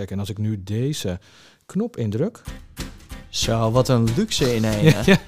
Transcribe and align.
Kijk, 0.00 0.12
en 0.12 0.18
als 0.18 0.30
ik 0.30 0.38
nu 0.38 0.62
deze 0.62 1.18
knop 1.66 1.96
indruk... 1.96 2.42
Zo, 3.28 3.70
wat 3.70 3.88
een 3.88 4.08
luxe 4.16 4.54
in 4.54 4.64
een. 4.64 4.82
Ja, 5.06 5.18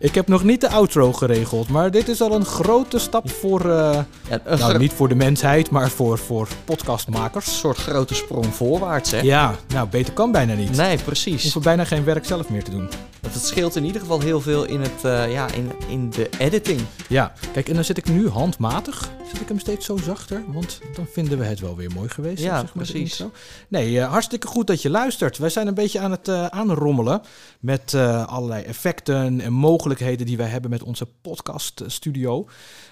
Ik 0.00 0.14
heb 0.14 0.28
nog 0.28 0.42
niet 0.44 0.60
de 0.60 0.68
outro 0.68 1.12
geregeld, 1.12 1.68
maar 1.68 1.90
dit 1.90 2.08
is 2.08 2.20
al 2.20 2.32
een 2.34 2.44
grote 2.44 2.98
stap 2.98 3.30
voor... 3.30 3.60
eh, 3.60 3.98
Ja, 4.28 4.40
een 4.44 4.58
nou, 4.58 4.78
niet 4.78 4.92
voor 4.92 5.08
de 5.08 5.14
mensheid, 5.14 5.70
maar 5.70 5.90
voor, 5.90 6.18
voor 6.18 6.48
podcastmakers. 6.64 7.58
soort 7.58 7.76
grote 7.76 8.14
sprong 8.14 8.46
voorwaarts, 8.46 9.10
hè? 9.10 9.20
Ja, 9.20 9.54
nou, 9.68 9.88
beter 9.88 10.12
kan 10.12 10.32
bijna 10.32 10.54
niet. 10.54 10.76
Nee, 10.76 10.98
precies. 10.98 11.42
hoeven 11.42 11.62
bijna 11.62 11.84
geen 11.84 12.04
werk 12.04 12.24
zelf 12.26 12.48
meer 12.48 12.64
te 12.64 12.70
doen. 12.70 12.88
Dat 13.20 13.32
het 13.34 13.44
scheelt 13.44 13.76
in 13.76 13.84
ieder 13.84 14.00
geval 14.00 14.20
heel 14.20 14.40
veel 14.40 14.64
in, 14.64 14.80
het, 14.80 15.04
eh, 15.04 15.32
ja, 15.32 15.46
in, 15.52 15.72
in 15.88 16.10
de 16.10 16.28
editing. 16.38 16.80
Ja, 17.08 17.32
kijk, 17.52 17.68
en 17.68 17.74
dan 17.74 17.84
zit 17.84 17.98
ik 17.98 18.08
nu 18.08 18.28
handmatig. 18.28 19.08
Zet 19.32 19.40
ik 19.40 19.48
hem 19.48 19.58
steeds 19.58 19.86
zo 19.86 19.96
zachter, 20.04 20.42
want 20.46 20.80
dan 20.94 21.06
vinden 21.12 21.38
we 21.38 21.44
het 21.44 21.60
wel 21.60 21.76
weer 21.76 21.90
mooi 21.94 22.08
geweest. 22.08 22.42
Ja, 22.42 22.60
zeg 22.60 22.74
maar, 22.74 22.84
precies. 22.84 23.24
Nee, 23.68 24.00
eh, 24.00 24.10
hartstikke 24.10 24.46
goed 24.46 24.66
dat 24.66 24.82
je 24.82 24.90
luistert. 24.90 25.38
Wij 25.38 25.48
zijn 25.50 25.66
een 25.66 25.74
beetje 25.74 26.00
aan 26.00 26.10
het 26.10 26.28
aanrommelen 26.28 27.22
met 27.60 27.94
allerlei 28.26 28.62
effecten 28.62 29.40
en 29.40 29.52
mogelijkheden 29.52 29.86
die 29.96 30.36
wij 30.36 30.46
hebben 30.46 30.70
met 30.70 30.82
onze 30.82 31.06
podcaststudio. 31.06 32.48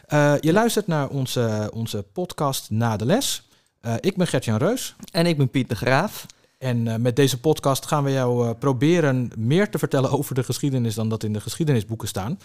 Eh 0.07 0.35
je 0.41 0.53
luistert 0.53 0.87
naar 0.87 1.09
onze, 1.09 1.71
onze 1.75 2.03
podcast 2.03 2.71
Na 2.71 2.97
de 2.97 3.05
Les. 3.05 3.49
Eh, 3.81 3.95
ik 4.01 4.17
ben 4.17 4.27
Gertjan 4.27 4.57
Reus. 4.57 4.97
En 5.11 5.27
ik 5.27 5.37
ben 5.37 5.51
Piet 5.51 5.69
de 5.69 5.77
Graaf. 5.77 6.27
En 6.59 6.89
eh, 6.89 6.97
met 6.97 7.17
deze 7.17 7.41
podcast 7.41 7.87
gaan 7.87 8.05
we 8.05 8.11
jou 8.11 8.55
proberen 8.55 9.31
meer 9.37 9.71
te 9.71 9.79
vertellen 9.79 10.11
over 10.11 10.35
de 10.35 10.43
geschiedenis 10.43 10.95
dan 10.95 11.09
dat 11.09 11.23
in 11.23 11.33
de 11.33 11.41
geschiedenisboeken 11.41 12.09
staan. 12.09 12.39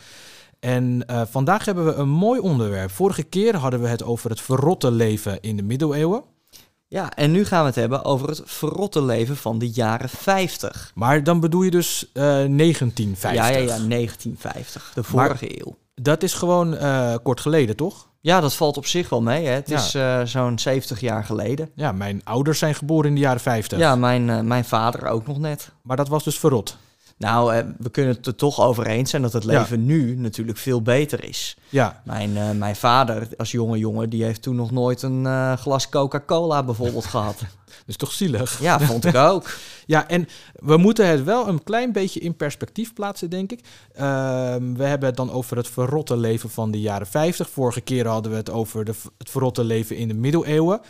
En 0.59 1.03
vandaag 1.29 1.65
hebben 1.65 1.85
we 1.85 1.93
een 1.93 2.09
mooi 2.09 2.39
onderwerp. 2.39 2.91
Vorige 2.91 3.23
keer 3.23 3.55
hadden 3.55 3.81
we 3.81 3.87
het 3.87 4.03
over 4.03 4.29
het 4.29 4.41
verrotte 4.41 4.91
leven 4.91 5.41
in 5.41 5.55
de 5.55 5.63
middeleeuwen. 5.63 6.23
Ja, 6.93 7.11
en 7.15 7.31
nu 7.31 7.45
gaan 7.45 7.59
we 7.61 7.65
het 7.65 7.75
hebben 7.75 8.03
over 8.05 8.27
het 8.29 8.41
verrotte 8.45 9.03
leven 9.03 9.37
van 9.37 9.59
de 9.59 9.69
jaren 9.69 10.09
50. 10.09 10.91
Maar 10.95 11.23
dan 11.23 11.39
bedoel 11.39 11.61
je 11.61 11.71
dus 11.71 12.09
eh, 12.13 12.23
1950. 12.23 13.31
Ja, 13.33 13.47
ja, 13.47 13.57
ja, 13.57 13.65
1950, 13.87 14.91
de 14.93 15.01
Maar- 15.13 15.25
vorige 15.27 15.59
eeuw. 15.65 15.77
Dat 15.95 16.23
is 16.23 16.33
gewoon 16.33 16.75
eh, 16.77 17.15
kort 17.23 17.39
geleden, 17.39 17.75
toch? 17.75 18.09
Ja, 18.21 18.39
dat 18.41 18.53
valt 18.53 18.77
op 18.77 18.85
zich 18.85 19.09
wel 19.09 19.21
mee. 19.21 19.45
Hè? 19.45 19.51
Het 19.53 19.69
Ja. 19.69 19.77
is 19.77 19.95
eh, 19.95 20.21
zo'n 20.23 20.59
70 20.59 20.99
jaar 20.99 21.23
geleden. 21.23 21.69
Ja, 21.75 21.91
mijn 21.91 22.21
ouders 22.23 22.59
zijn 22.59 22.75
geboren 22.75 23.09
in 23.09 23.15
de 23.15 23.21
jaren 23.21 23.41
50. 23.41 23.77
Ja, 23.79 23.95
mijn, 23.95 24.29
eh, 24.29 24.39
mijn 24.39 24.65
vader 24.65 25.07
ook 25.07 25.27
nog 25.27 25.39
net. 25.39 25.71
Maar 25.81 25.97
dat 25.97 26.07
was 26.07 26.23
dus 26.23 26.39
verrot. 26.39 26.77
Nou, 27.21 27.53
eh, 27.55 27.63
we 27.77 27.89
kunnen 27.89 28.15
het 28.15 28.27
er 28.27 28.35
toch 28.35 28.61
over 28.61 28.85
eens 28.87 29.09
zijn 29.09 29.21
dat 29.21 29.33
het 29.33 29.43
Ja. 29.43 29.59
leven 29.59 29.85
nu 29.85 30.15
natuurlijk 30.15 30.57
veel 30.57 30.81
beter 30.81 31.23
is. 31.23 31.57
Ja, 31.69 32.01
Mijn, 32.05 32.37
eh, 32.37 32.51
mijn 32.51 32.75
vader, 32.75 33.27
als 33.37 33.51
jonge 33.51 33.77
jongen, 33.77 34.09
die 34.09 34.23
heeft 34.23 34.41
toen 34.41 34.55
nog 34.55 34.71
nooit 34.71 35.01
een 35.01 35.25
eh, 35.25 35.53
glas 35.57 35.89
Coca-Cola 35.89 36.63
bijvoorbeeld 36.63 37.05
gehad. 37.15 37.41
dus 37.85 37.95
toch 37.97 38.11
zielig. 38.11 38.59
Ja, 38.61 38.79
vond 38.79 39.05
ik 39.05 39.15
ook. 39.31 39.49
Ja, 39.85 40.07
en 40.07 40.27
we 40.53 40.77
moeten 40.77 41.07
het 41.07 41.23
wel 41.23 41.47
een 41.47 41.63
klein 41.63 41.91
beetje 41.91 42.19
in 42.19 42.35
perspectief 42.35 42.93
plaatsen, 42.93 43.29
denk 43.29 43.51
ik. 43.51 43.59
Ehm, 43.95 44.73
we 44.73 44.83
hebben 44.83 45.07
het 45.07 45.17
dan 45.17 45.31
over 45.31 45.57
het 45.57 45.67
verrotte 45.67 46.17
leven 46.17 46.49
van 46.49 46.71
de 46.71 46.79
jaren 46.79 47.07
50. 47.07 47.49
Vorige 47.49 47.81
keer 47.81 48.07
hadden 48.07 48.31
we 48.31 48.37
het 48.37 48.49
over 48.49 48.85
de, 48.85 48.93
het 49.17 49.29
verrotte 49.29 49.63
leven 49.63 49.97
in 49.97 50.07
de 50.07 50.13
middeleeuwen. 50.13 50.81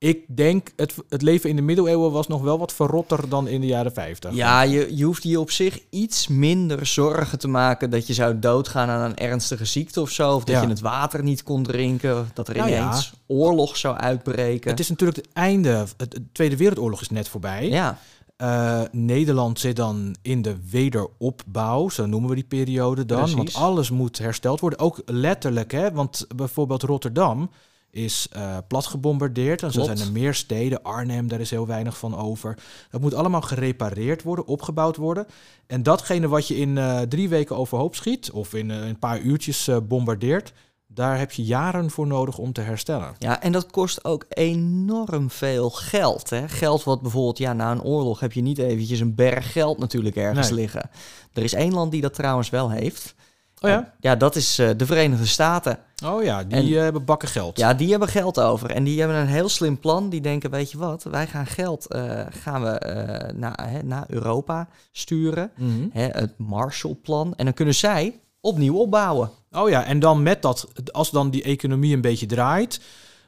Ik 0.00 0.24
denk, 0.36 0.72
het, 0.76 0.94
het 1.08 1.22
leven 1.22 1.50
in 1.50 1.56
de 1.56 1.62
middeleeuwen 1.62 2.10
was 2.12 2.26
nog 2.26 2.42
wel 2.42 2.58
wat 2.58 2.72
verrotter 2.72 3.28
dan 3.28 3.48
in 3.48 3.60
de 3.60 3.66
jaren 3.66 3.92
50. 3.92 4.34
Ja, 4.34 4.62
je, 4.62 4.96
je 4.96 5.04
hoeft 5.04 5.22
je 5.22 5.40
op 5.40 5.50
zich 5.50 5.78
iets 5.90 6.28
minder 6.28 6.86
zorgen 6.86 7.38
te 7.38 7.48
maken 7.48 7.90
dat 7.90 8.06
je 8.06 8.12
zou 8.14 8.38
doodgaan 8.38 8.88
aan 8.88 9.00
een 9.10 9.16
ernstige 9.16 9.64
ziekte 9.64 10.00
of 10.00 10.10
zo. 10.10 10.34
Of 10.34 10.44
dat 10.44 10.54
Ja. 10.54 10.62
je 10.62 10.68
het 10.68 10.80
water 10.80 11.22
niet 11.22 11.42
kon 11.42 11.62
drinken. 11.62 12.30
Dat 12.34 12.48
er 12.48 12.56
Nou 12.56 12.70
ja. 12.70 12.80
ineens 12.82 13.12
oorlog 13.26 13.76
zou 13.76 13.96
uitbreken. 13.96 14.70
Het 14.70 14.80
is 14.80 14.88
natuurlijk 14.88 15.18
het 15.18 15.28
einde, 15.32 15.84
het, 15.96 16.10
de 16.10 16.22
Tweede 16.32 16.56
Wereldoorlog 16.56 17.00
is 17.00 17.10
net 17.10 17.28
voorbij. 17.28 17.68
Ja, 17.68 17.98
Eh, 18.36 18.80
Nederland 18.92 19.60
zit 19.60 19.76
dan 19.76 20.16
in 20.22 20.42
de 20.42 20.56
wederopbouw, 20.70 21.88
zo 21.88 22.06
noemen 22.06 22.28
we 22.28 22.34
die 22.34 22.44
periode 22.44 23.06
dan. 23.06 23.18
Precies. 23.18 23.36
Want 23.36 23.54
alles 23.54 23.90
moet 23.90 24.18
hersteld 24.18 24.60
worden, 24.60 24.78
ook 24.78 25.02
letterlijk. 25.06 25.72
Hè? 25.72 25.92
Want 25.92 26.26
bijvoorbeeld 26.36 26.82
Rotterdam 26.82 27.50
is 27.90 28.26
eh 28.32 28.56
plat 28.68 28.86
gebombardeerd. 28.86 29.62
En 29.62 29.72
zo 29.72 29.82
zijn 29.84 29.98
er 29.98 30.12
meer 30.12 30.34
steden. 30.34 30.82
Arnhem, 30.82 31.28
daar 31.28 31.40
is 31.40 31.50
heel 31.50 31.66
weinig 31.66 31.98
van 31.98 32.16
over. 32.16 32.58
Dat 32.90 33.00
moet 33.00 33.14
allemaal 33.14 33.40
gerepareerd 33.40 34.22
worden, 34.22 34.46
opgebouwd 34.46 34.96
worden. 34.96 35.26
En 35.66 35.82
datgene 35.82 36.28
wat 36.28 36.48
je 36.48 36.56
in 36.56 36.78
eh, 36.78 37.00
drie 37.00 37.28
weken 37.28 37.56
overhoop 37.56 37.94
schiet... 37.94 38.30
of 38.30 38.54
in 38.54 38.70
eh, 38.70 38.86
een 38.86 38.98
paar 38.98 39.20
uurtjes 39.20 39.70
bombardeert... 39.88 40.52
daar 40.86 41.18
heb 41.18 41.32
je 41.32 41.44
jaren 41.44 41.90
voor 41.90 42.06
nodig 42.06 42.38
om 42.38 42.52
te 42.52 42.60
herstellen. 42.60 43.14
ja, 43.18 43.42
en 43.42 43.52
dat 43.52 43.70
kost 43.70 44.04
ook 44.04 44.24
enorm 44.28 45.30
veel 45.30 45.70
geld. 45.70 46.30
Hè? 46.30 46.48
Geld 46.48 46.84
wat 46.84 47.02
bijvoorbeeld, 47.02 47.38
ja, 47.38 47.52
na 47.52 47.70
een 47.70 47.82
oorlog 47.82 48.20
heb 48.20 48.32
je 48.32 48.40
niet 48.42 48.58
eventjes 48.58 49.00
een 49.00 49.14
berg 49.14 49.52
geld 49.52 49.78
natuurlijk 49.78 50.16
ergens 50.16 50.50
Nee. 50.50 50.58
liggen. 50.58 50.90
Er 51.32 51.42
is 51.42 51.54
één 51.54 51.74
land 51.74 51.90
die 51.90 52.00
dat 52.00 52.14
trouwens 52.14 52.50
wel 52.50 52.70
heeft. 52.70 53.14
Oh 53.60 53.70
ja? 53.70 53.92
Ja, 54.00 54.16
dat 54.16 54.36
is 54.36 54.58
eh, 54.58 54.70
de 54.76 54.86
Verenigde 54.86 55.26
Staten. 55.26 55.78
Oh 56.04 56.22
ja, 56.22 56.44
die 56.44 56.58
En- 56.58 56.66
eh, 56.66 56.82
hebben 56.82 57.04
bakken 57.04 57.28
geld. 57.28 57.58
Ja, 57.58 57.74
die 57.74 57.90
hebben 57.90 58.08
geld 58.08 58.40
over. 58.40 58.70
En 58.70 58.84
die 58.84 58.98
hebben 59.00 59.16
een 59.18 59.26
heel 59.26 59.48
slim 59.48 59.78
plan. 59.78 60.08
Die 60.08 60.20
denken, 60.20 60.50
weet 60.50 60.70
je 60.70 60.78
wat, 60.78 61.02
wij 61.02 61.26
gaan 61.26 61.46
geld 61.46 61.86
eh, 61.86 62.20
gaan 62.42 62.62
we, 62.62 63.32
naar, 63.34 63.70
hè, 63.70 63.82
naar 63.82 64.04
Europa 64.08 64.68
sturen. 64.92 65.50
Mhm. 65.56 65.86
Hè, 65.92 66.06
het 66.06 66.32
Marshallplan. 66.38 67.34
En 67.36 67.44
dan 67.44 67.54
kunnen 67.54 67.74
zij 67.74 68.20
opnieuw 68.40 68.76
opbouwen. 68.76 69.30
Oh 69.50 69.68
ja, 69.68 69.84
en 69.84 69.98
dan 69.98 70.22
met 70.22 70.42
dat, 70.42 70.68
als 70.92 71.10
dan 71.10 71.30
die 71.30 71.42
economie 71.42 71.94
een 71.94 72.00
beetje 72.00 72.26
draait, 72.26 72.80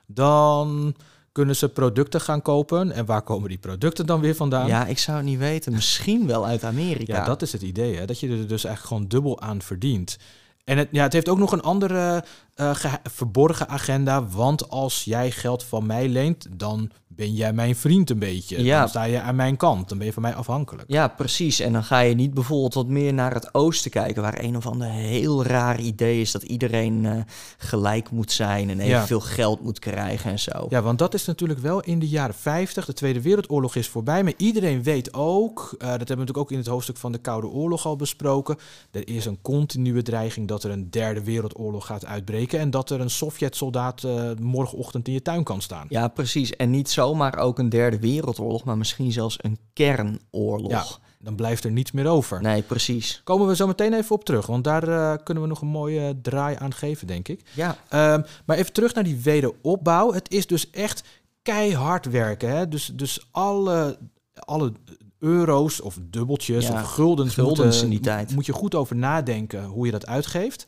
dan 0.07 0.95
kunnen 1.33 1.57
ze 1.57 1.69
producten 1.69 2.21
gaan 2.21 2.43
kopen. 2.43 2.93
En 2.93 3.05
waar 3.05 3.23
komen 3.23 3.49
die 3.49 3.59
producten 3.59 4.07
dan 4.07 4.21
weer 4.21 4.35
vandaan? 4.35 4.67
Ja, 4.67 4.87
ik 4.87 4.99
zou 4.99 5.17
het 5.17 5.27
niet 5.27 5.39
weten. 5.39 5.73
Misschien 5.73 6.27
wel 6.27 6.47
uit 6.47 6.65
Amerika. 6.65 7.17
Ja, 7.17 7.25
dat 7.25 7.43
is 7.43 7.53
het 7.53 7.63
idee, 7.63 7.97
hè? 7.97 8.05
dat 8.05 8.21
je 8.21 8.29
er 8.29 8.47
dus 8.47 8.65
eigenlijk 8.65 8.87
gewoon 8.87 9.09
dubbel 9.09 9.41
aan 9.41 9.63
verdient. 9.63 10.19
En 10.65 10.79
het, 10.79 10.89
ja, 10.91 11.03
het 11.03 11.13
heeft 11.13 11.29
ook 11.29 11.39
nog 11.39 11.53
een 11.53 11.63
andere 11.63 12.25
eh, 12.55 12.75
verborgen 13.03 13.69
agenda. 13.69 14.27
Want 14.27 14.69
als 14.69 15.05
jij 15.05 15.31
geld 15.31 15.65
van 15.65 15.87
mij 15.87 16.09
leent, 16.09 16.47
dan 16.51 16.91
ben 17.21 17.35
jij 17.35 17.53
mijn 17.53 17.77
vriend 17.77 18.11
een 18.11 18.19
beetje. 18.19 18.63
Ja. 18.63 18.79
Dan 18.81 18.89
sta 18.89 19.03
je 19.05 19.21
aan 19.21 19.37
mijn 19.37 19.57
kant. 19.57 19.89
Dan 19.89 19.99
ben 19.99 20.07
je 20.07 20.13
van 20.13 20.23
mij 20.23 20.35
afhankelijk. 20.35 20.85
Ja, 20.91 21.09
precies. 21.09 21.61
En 21.61 21.73
dan 21.73 21.85
ga 21.85 21.99
je 22.01 22.15
niet 22.15 22.35
bijvoorbeeld 22.35 22.75
wat 22.75 22.87
meer 22.87 23.15
naar 23.15 23.35
het 23.35 23.55
oosten 23.55 23.91
kijken, 23.91 24.23
waar 24.23 24.39
een 24.43 24.57
of 24.57 24.67
ander 24.67 24.89
heel 24.89 25.45
raar 25.45 25.81
idee 25.81 26.21
is 26.21 26.31
dat 26.33 26.43
iedereen 26.43 27.07
eh, 27.07 27.17
gelijk 27.59 28.11
moet 28.11 28.33
zijn 28.33 28.71
en 28.71 28.77
Ja. 28.77 28.83
evenveel 28.97 29.21
geld 29.21 29.61
moet 29.63 29.79
krijgen 29.79 30.31
en 30.31 30.39
zo. 30.39 30.67
Ja, 30.69 30.83
want 30.83 30.99
dat 30.99 31.15
is 31.15 31.25
natuurlijk 31.27 31.61
wel 31.61 31.81
in 31.81 31.99
de 31.99 32.09
jaren 32.09 32.35
50. 32.35 32.85
De 32.87 32.93
Tweede 32.93 33.21
Wereldoorlog 33.23 33.77
is 33.77 33.89
voorbij. 33.89 34.23
Maar 34.25 34.33
iedereen 34.37 34.83
weet 34.83 35.15
ook, 35.15 35.59
eh, 35.59 35.79
dat 35.79 35.89
hebben 35.89 35.99
we 35.99 36.07
natuurlijk 36.15 36.39
ook 36.39 36.51
in 36.51 36.59
het 36.59 36.67
hoofdstuk 36.67 36.97
van 36.97 37.13
de 37.13 37.19
Koude 37.19 37.47
Oorlog 37.49 37.87
al 37.87 37.97
besproken. 37.97 38.57
Er 38.91 39.09
is 39.09 39.25
een 39.25 39.39
continue 39.43 40.03
dreiging 40.03 40.49
dat 40.49 40.65
er 40.65 40.71
een 40.71 40.91
derde 40.91 41.25
wereldoorlog 41.25 41.87
gaat 41.87 42.07
uitbreken. 42.07 42.59
En 42.59 42.71
dat 42.71 42.91
er 42.91 43.01
een 43.01 43.11
Sovjet-soldaat 43.11 44.05
eh, 44.05 44.31
morgenochtend 44.41 45.07
in 45.09 45.13
je 45.15 45.23
tuin 45.23 45.45
kan 45.45 45.61
staan. 45.63 45.87
Ja, 45.89 46.09
precies. 46.09 46.57
En 46.57 46.71
niet 46.71 46.89
zomaar 47.11 47.39
ook 47.39 47.59
een 47.59 47.69
derde 47.69 47.99
wereldoorlog, 47.99 48.65
maar 48.65 48.79
misschien 48.79 49.13
zelfs 49.13 49.37
een 49.41 49.59
kernoorlog. 49.73 50.71
Ja. 50.71 50.85
Dan 51.23 51.35
blijft 51.35 51.65
er 51.65 51.71
niets 51.71 51.93
meer 51.93 52.07
over. 52.07 52.43
Nee, 52.43 52.63
precies. 52.63 53.21
Komen 53.25 53.47
we 53.47 53.57
zo 53.57 53.67
meteen 53.67 53.93
even 53.95 54.15
op 54.15 54.25
terug, 54.25 54.47
want 54.47 54.65
daar 54.65 54.89
eh, 54.89 55.25
kunnen 55.25 55.43
we 55.43 55.49
nog 55.49 55.61
een 55.61 55.69
mooie 55.69 56.21
draai 56.23 56.57
aan 56.59 56.75
geven, 56.75 57.07
denk 57.07 57.29
ik. 57.29 57.43
Ja, 57.55 57.77
Ehm, 57.89 58.23
maar 58.45 58.57
even 58.57 58.73
terug 58.73 58.95
naar 58.95 59.05
die 59.05 59.17
wederopbouw. 59.17 60.13
Het 60.13 60.33
is 60.33 60.47
dus 60.47 60.71
echt 60.71 61.03
keihard 61.43 62.07
werken. 62.11 62.51
Hè? 62.51 62.69
Dus, 62.69 62.91
dus 62.95 63.27
alle, 63.31 63.99
alle 64.35 64.73
euro's 65.19 65.81
of 65.83 65.99
dubbeltjes 66.03 66.67
Ja, 66.67 66.73
of 66.83 66.93
guldens, 66.93 67.35
guldens 67.35 67.81
die 67.89 68.01
tijd. 68.01 68.35
moet 68.35 68.47
je 68.47 68.53
goed 68.53 68.75
over 68.75 68.97
nadenken 68.97 69.65
hoe 69.65 69.87
je 69.87 69.93
dat 69.93 70.07
uitgeeft. 70.07 70.67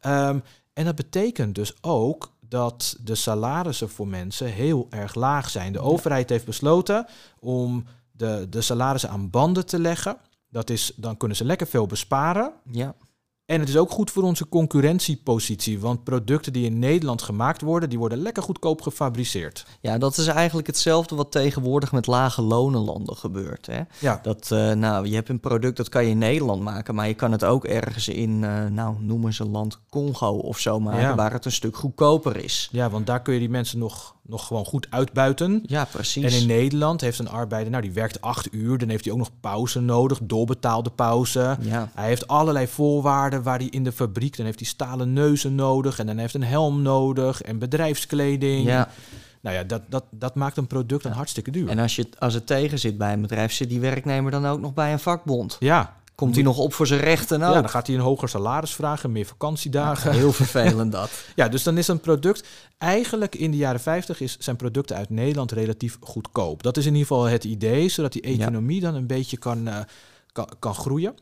Ehm, 0.00 0.38
en 0.72 0.84
dat 0.84 0.94
betekent 0.94 1.54
dus 1.54 1.74
ook 1.80 2.32
dat 2.54 2.96
de 3.00 3.14
salarissen 3.14 3.88
voor 3.88 4.08
mensen 4.08 4.46
heel 4.46 4.86
erg 4.90 5.14
laag 5.14 5.50
zijn. 5.50 5.72
De 5.72 5.80
overheid 5.80 6.28
heeft 6.28 6.44
besloten 6.44 7.06
om 7.38 7.84
de, 8.12 8.46
de 8.50 8.60
salarissen 8.60 9.10
aan 9.10 9.30
banden 9.30 9.66
te 9.66 9.78
leggen. 9.78 10.16
Dat 10.48 10.70
is, 10.70 10.92
dan 10.96 11.16
kunnen 11.16 11.36
ze 11.36 11.44
lekker 11.44 11.66
veel 11.66 11.86
besparen. 11.86 12.52
ja. 12.70 12.94
En 13.46 13.60
het 13.60 13.68
is 13.68 13.76
ook 13.76 13.90
goed 13.90 14.10
voor 14.10 14.22
onze 14.22 14.48
concurrentiepositie, 14.48 15.80
want 15.80 16.04
producten 16.04 16.52
die 16.52 16.64
in 16.64 16.78
Nederland 16.78 17.22
gemaakt 17.22 17.60
worden, 17.60 17.88
die 17.88 17.98
worden 17.98 18.18
lekker 18.18 18.42
goedkoop 18.42 18.82
gefabriceerd. 18.82 19.66
ja, 19.80 19.98
dat 19.98 20.16
is 20.16 20.26
eigenlijk 20.26 20.66
hetzelfde 20.66 21.14
wat 21.14 21.32
tegenwoordig 21.32 21.92
met 21.92 22.06
lage 22.06 22.42
lonenlanden 22.42 23.16
gebeurt. 23.16 23.66
Hè? 23.66 23.80
Ja, 24.00 24.18
Dat, 24.22 24.50
eh, 24.50 24.72
nou, 24.72 25.06
je 25.08 25.14
hebt 25.14 25.28
een 25.28 25.40
product 25.40 25.76
dat 25.76 25.88
kan 25.88 26.04
je 26.04 26.10
in 26.10 26.18
Nederland 26.18 26.62
maken, 26.62 26.94
maar 26.94 27.08
je 27.08 27.14
kan 27.14 27.32
het 27.32 27.44
ook 27.44 27.64
ergens 27.64 28.08
in, 28.08 28.44
eh, 28.44 28.64
nou, 28.66 28.96
noem 29.00 29.26
eens 29.26 29.38
een 29.38 29.50
land 29.50 29.78
Congo 29.90 30.28
of 30.30 30.58
zo 30.58 30.80
maken, 30.80 31.00
Ja. 31.00 31.14
waar 31.14 31.32
het 31.32 31.44
een 31.44 31.52
stuk 31.52 31.76
goedkoper 31.76 32.36
is. 32.36 32.68
ja 32.72 32.90
want 32.90 33.06
daar 33.06 33.22
kun 33.22 33.34
je 33.34 33.40
die 33.40 33.48
mensen 33.50 33.78
nog, 33.78 34.14
nog 34.26 34.46
gewoon 34.46 34.64
goed 34.64 34.86
uitbuiten. 34.90 35.62
Ja, 35.66 35.84
precies. 35.84 36.34
En 36.34 36.40
in 36.40 36.46
Nederland 36.46 37.00
heeft 37.00 37.18
een 37.18 37.28
arbeider, 37.28 37.70
nou 37.70 37.82
die 37.82 37.92
werkt 37.92 38.20
acht 38.20 38.54
uur, 38.54 38.78
dan 38.78 38.88
heeft 38.88 39.04
hij 39.04 39.12
ook 39.12 39.18
nog 39.18 39.30
pauze 39.40 39.80
nodig, 39.80 40.18
doorbetaalde 40.22 40.90
pauze. 40.90 41.56
Ja, 41.60 41.90
Hij 41.94 42.06
heeft 42.06 42.26
allerlei 42.26 42.66
voorwaarden 42.66 43.42
waar 43.42 43.58
hij 43.58 43.66
in 43.66 43.84
de 43.84 43.92
fabriek, 43.92 44.36
dan 44.36 44.46
heeft 44.46 44.58
hij 44.58 44.68
stalen 44.68 45.12
neuzen 45.12 45.54
nodig 45.54 45.98
en 45.98 46.06
dan 46.06 46.18
heeft 46.18 46.34
een 46.34 46.44
helm 46.44 46.82
nodig 46.82 47.42
en 47.42 47.58
bedrijfskleding. 47.58 48.66
ja, 48.66 48.88
Nou 49.40 49.56
ja, 49.56 49.64
dat, 49.64 49.82
dat, 49.88 50.04
dat 50.10 50.34
maakt 50.34 50.56
een 50.56 50.66
product 50.66 51.02
dan 51.02 51.12
hartstikke 51.12 51.50
duur. 51.50 51.68
En 51.68 51.78
als, 51.78 51.96
je, 51.96 52.06
als 52.18 52.34
het 52.34 52.46
tegen 52.46 52.78
zit 52.78 52.98
bij 52.98 53.12
een 53.12 53.20
bedrijf, 53.20 53.52
zit 53.52 53.68
die 53.68 53.80
werknemer 53.80 54.30
dan 54.30 54.46
ook 54.46 54.60
nog 54.60 54.74
bij 54.74 54.92
een 54.92 54.98
vakbond. 54.98 55.56
ja, 55.60 55.96
Komt 56.14 56.34
hij 56.34 56.44
nog 56.44 56.58
op 56.58 56.74
voor 56.74 56.86
zijn 56.86 57.00
rechten 57.00 57.38
ja, 57.38 57.48
ook? 57.48 57.54
dan 57.54 57.68
gaat 57.68 57.86
hij 57.86 57.96
een 57.96 58.02
hoger 58.02 58.28
salaris 58.28 58.74
vragen, 58.74 59.12
meer 59.12 59.26
vakantiedagen. 59.26 60.12
Heel 60.12 60.32
vervelend 60.42 60.92
dat. 60.92 61.10
Ja, 61.34 61.48
dus 61.48 61.62
dan 61.62 61.78
is 61.78 61.88
een 61.88 62.00
product... 62.00 62.46
Eigenlijk 62.78 63.34
in 63.34 63.50
de 63.50 63.56
jaren 63.56 63.80
50 63.80 64.20
is, 64.20 64.36
zijn 64.38 64.56
producten 64.56 64.96
uit 64.96 65.10
Nederland 65.10 65.52
relatief 65.52 65.96
goedkoop. 66.00 66.62
Dat 66.62 66.76
is 66.76 66.86
in 66.86 66.92
ieder 66.92 67.06
geval 67.06 67.24
het 67.24 67.44
idee, 67.44 67.88
zodat 67.88 68.12
die 68.12 68.22
economie 68.22 68.80
dan 68.80 68.94
een 68.94 69.06
beetje 69.06 69.36
kan, 69.36 69.68
eh, 69.68 69.78
kan, 70.32 70.48
kan 70.58 70.74
groeien. 70.74 71.14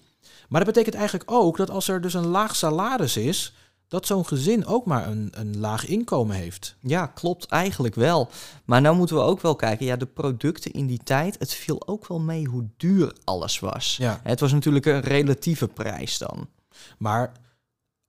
Maar 0.48 0.64
dat 0.64 0.74
betekent 0.74 0.94
eigenlijk 0.94 1.30
ook 1.30 1.56
dat 1.56 1.70
als 1.70 1.88
er 1.88 2.00
dus 2.00 2.14
een 2.14 2.26
laag 2.26 2.56
salaris 2.56 3.16
is... 3.16 3.54
dat 3.92 4.06
zo'n 4.06 4.26
gezin 4.26 4.66
ook 4.66 4.84
maar 4.84 5.06
een, 5.06 5.28
een 5.30 5.58
laag 5.58 5.86
inkomen 5.86 6.36
heeft. 6.36 6.76
Ja, 6.80 7.06
klopt 7.06 7.46
eigenlijk 7.46 7.94
wel. 7.94 8.28
Maar 8.64 8.80
nou 8.80 8.96
moeten 8.96 9.16
we 9.16 9.22
ook 9.22 9.40
wel 9.40 9.56
kijken, 9.56 9.86
ja, 9.86 9.96
de 9.96 10.06
producten 10.06 10.72
in 10.72 10.86
die 10.86 11.00
tijd, 11.04 11.38
het 11.38 11.54
viel 11.54 11.88
ook 11.88 12.06
wel 12.06 12.20
mee 12.20 12.44
hoe 12.46 12.68
duur 12.76 13.16
alles 13.24 13.60
was. 13.60 13.96
Ja. 13.96 14.20
Het 14.22 14.40
was 14.40 14.52
natuurlijk 14.52 14.86
een 14.86 15.00
relatieve 15.00 15.68
prijs 15.68 16.18
dan. 16.18 16.48
Maar 16.98 17.32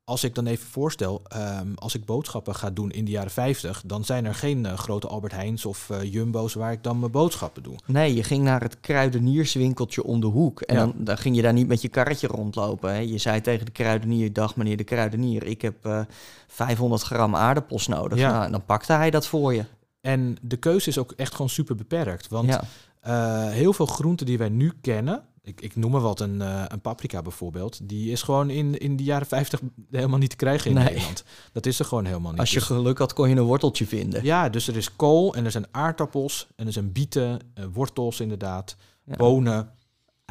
als 0.06 0.24
ik 0.24 0.36
dan 0.36 0.46
even 0.46 0.68
voorstel, 0.68 1.22
ehm, 1.28 1.74
als 1.76 1.96
ik 1.96 2.06
boodschappen 2.06 2.56
ga 2.56 2.70
doen 2.70 2.92
in 2.92 3.06
de 3.06 3.12
jaren 3.12 3.32
50... 3.32 3.84
dan 3.86 4.06
zijn 4.06 4.26
er 4.26 4.36
geen 4.36 4.66
eh, 4.66 4.78
grote 4.78 5.08
Albert 5.08 5.34
Heijns 5.34 5.66
of 5.66 5.90
eh, 5.90 6.14
Jumbo's 6.14 6.54
waar 6.54 6.72
ik 6.72 6.84
dan 6.84 7.00
mijn 7.00 7.12
boodschappen 7.12 7.64
doe. 7.64 7.76
Nee, 7.86 8.16
je 8.16 8.24
ging 8.24 8.44
naar 8.44 8.62
het 8.62 8.80
kruidenierswinkeltje 8.80 10.04
om 10.04 10.20
de 10.20 10.28
hoek. 10.28 10.62
En 10.62 10.76
Ja. 10.76 10.82
dan, 10.82 10.94
dan 10.98 11.18
ging 11.18 11.36
je 11.36 11.42
daar 11.42 11.54
niet 11.54 11.68
met 11.68 11.82
je 11.82 11.88
karretje 11.88 12.28
rondlopen. 12.28 12.94
Hè. 12.94 13.00
Je 13.00 13.18
zei 13.18 13.42
tegen 13.42 13.66
de 13.66 13.72
kruidenier, 13.72 14.34
dag 14.34 14.56
meneer 14.56 14.78
de 14.78 14.84
kruidenier, 14.84 15.44
ik 15.44 15.62
heb 15.62 15.86
eh 15.86 16.02
500 16.48 17.02
gram 17.02 17.36
aardappels 17.36 17.88
nodig. 17.88 18.18
Ja. 18.18 18.32
Nou, 18.32 18.46
en 18.46 18.52
dan 18.52 18.66
pakte 18.66 18.94
hij 18.94 19.10
dat 19.12 19.28
voor 19.28 19.54
je. 19.54 19.66
En 20.02 20.38
de 20.42 20.58
keuze 20.58 20.90
is 20.90 20.98
ook 20.98 21.12
echt 21.12 21.32
gewoon 21.32 21.50
super 21.50 21.76
beperkt. 21.76 22.28
Want 22.28 22.60
ja. 23.02 23.50
heel 23.50 23.74
veel 23.74 23.86
groenten 23.86 24.26
die 24.26 24.38
wij 24.38 24.50
nu 24.50 24.74
kennen... 24.82 25.24
Ik, 25.45 25.62
ik 25.62 25.75
noem 25.75 25.92
maar 25.92 26.01
wat, 26.01 26.19
een, 26.19 26.42
eh, 26.42 26.63
een 26.68 26.81
paprika 26.81 27.22
bijvoorbeeld... 27.22 27.80
die 27.90 28.12
is 28.12 28.22
gewoon 28.22 28.50
in, 28.50 28.78
in 28.78 28.95
de 28.95 29.04
jaren 29.04 29.28
50 29.28 29.62
helemaal 29.92 30.19
niet 30.19 30.30
te 30.30 30.36
krijgen 30.36 30.69
in 30.69 30.75
Nee. 30.75 30.86
Nederland. 30.86 31.24
Dat 31.51 31.66
is 31.66 31.80
er 31.80 31.86
gewoon 31.86 32.06
helemaal 32.06 32.31
niet. 32.31 32.40
Als 32.40 32.50
je 32.51 32.57
Dus- 32.57 32.66
geluk 32.68 32.98
had, 32.98 33.13
kon 33.13 33.30
je 33.30 33.36
een 33.36 33.44
worteltje 33.44 33.86
vinden. 33.88 34.24
ja, 34.24 34.50
dus 34.50 34.68
er 34.68 34.78
is 34.78 34.95
kool 34.95 35.36
en 35.36 35.45
er 35.45 35.51
zijn 35.51 35.66
aardappels... 35.72 36.48
en 36.56 36.66
er 36.68 36.74
zijn 36.74 36.92
bieten, 36.92 37.40
eh, 37.54 37.66
wortels 37.74 38.19
inderdaad, 38.19 38.75
Ja. 39.06 39.16
bonen... 39.16 39.69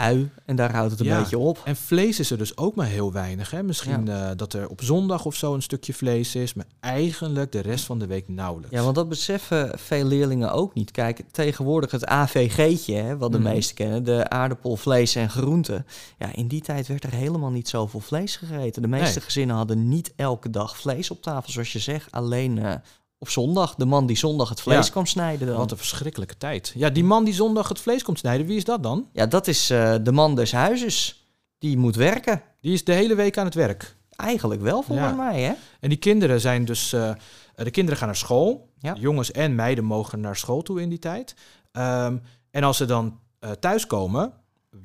Ui, 0.02 0.30
en 0.46 0.56
daar 0.56 0.72
houdt 0.72 0.90
het 0.90 1.00
een 1.00 1.06
Ja. 1.06 1.18
beetje 1.18 1.38
op. 1.38 1.60
En 1.64 1.76
vlees 1.76 2.18
is 2.18 2.30
er 2.30 2.38
dus 2.38 2.56
ook 2.56 2.74
maar 2.74 2.86
heel 2.86 3.12
weinig. 3.12 3.50
Hè? 3.50 3.62
Misschien 3.62 4.08
eh, 4.08 4.30
dat 4.36 4.52
er 4.52 4.68
op 4.68 4.82
zondag 4.82 5.24
of 5.24 5.34
zo 5.34 5.54
een 5.54 5.62
stukje 5.62 5.94
vlees 5.94 6.34
is, 6.34 6.54
maar 6.54 6.64
eigenlijk 6.80 7.52
de 7.52 7.60
rest 7.60 7.84
van 7.84 7.98
de 7.98 8.06
week 8.06 8.28
nauwelijks. 8.28 8.76
Ja, 8.76 8.82
want 8.82 8.94
dat 8.94 9.08
beseffen 9.08 9.78
veel 9.78 10.04
leerlingen 10.04 10.52
ook 10.52 10.74
niet. 10.74 10.90
Kijk, 10.90 11.22
tegenwoordig 11.30 11.90
het 11.90 12.06
AVG'tje, 12.06 12.94
hè, 12.94 13.16
wat 13.16 13.32
de 13.32 13.38
Mhm. 13.38 13.48
meesten 13.52 13.74
kennen, 13.74 14.04
de 14.04 14.28
aardappel, 14.28 14.76
vlees 14.76 15.14
en 15.14 15.30
groenten. 15.30 15.86
Ja, 16.18 16.34
in 16.34 16.48
die 16.48 16.60
tijd 16.62 16.86
werd 16.86 17.04
er 17.04 17.12
helemaal 17.14 17.50
niet 17.50 17.68
zoveel 17.68 18.00
vlees 18.00 18.36
gegeten. 18.36 18.82
De 18.82 18.88
meeste 18.88 19.14
Nee. 19.18 19.24
gezinnen 19.24 19.56
hadden 19.56 19.88
niet 19.88 20.12
elke 20.16 20.50
dag 20.50 20.76
vlees 20.76 21.10
op 21.10 21.22
tafel, 21.22 21.52
zoals 21.52 21.72
je 21.72 21.78
zegt. 21.78 22.10
Alleen 22.12 22.58
eh, 22.58 22.74
op 23.22 23.28
zondag, 23.28 23.74
de 23.74 23.84
man 23.84 24.06
die 24.06 24.16
zondag 24.16 24.48
het 24.48 24.60
vlees 24.60 24.86
Ja. 24.86 24.92
kwam 24.92 25.06
snijden 25.06 25.46
dan. 25.46 25.56
Wat 25.56 25.70
een 25.70 25.76
verschrikkelijke 25.76 26.36
tijd. 26.36 26.72
Ja, 26.76 26.90
die 26.90 27.04
man 27.04 27.24
die 27.24 27.34
zondag 27.34 27.68
het 27.68 27.80
vlees 27.80 28.02
komt 28.02 28.18
snijden, 28.18 28.46
wie 28.46 28.56
is 28.56 28.64
dat 28.64 28.82
dan? 28.82 29.08
Ja, 29.12 29.26
dat 29.26 29.46
is 29.48 29.70
eh, 29.70 29.94
de 30.02 30.12
man 30.12 30.34
des 30.34 30.52
huizes. 30.52 31.26
Die 31.58 31.76
moet 31.78 31.96
werken. 31.96 32.42
Die 32.60 32.72
is 32.72 32.84
de 32.84 32.92
hele 32.92 33.14
week 33.14 33.38
aan 33.38 33.44
het 33.44 33.54
werk. 33.54 33.96
Eigenlijk 34.10 34.60
wel, 34.60 34.82
volgens 34.82 35.08
Ja. 35.08 35.14
mij, 35.14 35.40
hè? 35.42 35.52
En 35.80 35.88
die 35.88 35.98
kinderen 35.98 36.40
zijn 36.40 36.64
dus... 36.64 36.92
eh, 36.92 37.12
de 37.54 37.70
kinderen 37.70 37.98
gaan 37.98 38.08
naar 38.08 38.16
school. 38.16 38.68
Ja. 38.78 38.96
Jongens 38.98 39.30
en 39.30 39.54
meiden 39.54 39.84
mogen 39.84 40.20
naar 40.20 40.36
school 40.36 40.62
toe 40.62 40.80
in 40.80 40.88
die 40.88 40.98
tijd. 40.98 41.34
Ehm, 41.72 42.16
en 42.50 42.62
als 42.64 42.76
ze 42.76 42.84
dan 42.84 43.18
eh, 43.38 43.50
thuiskomen, 43.50 44.32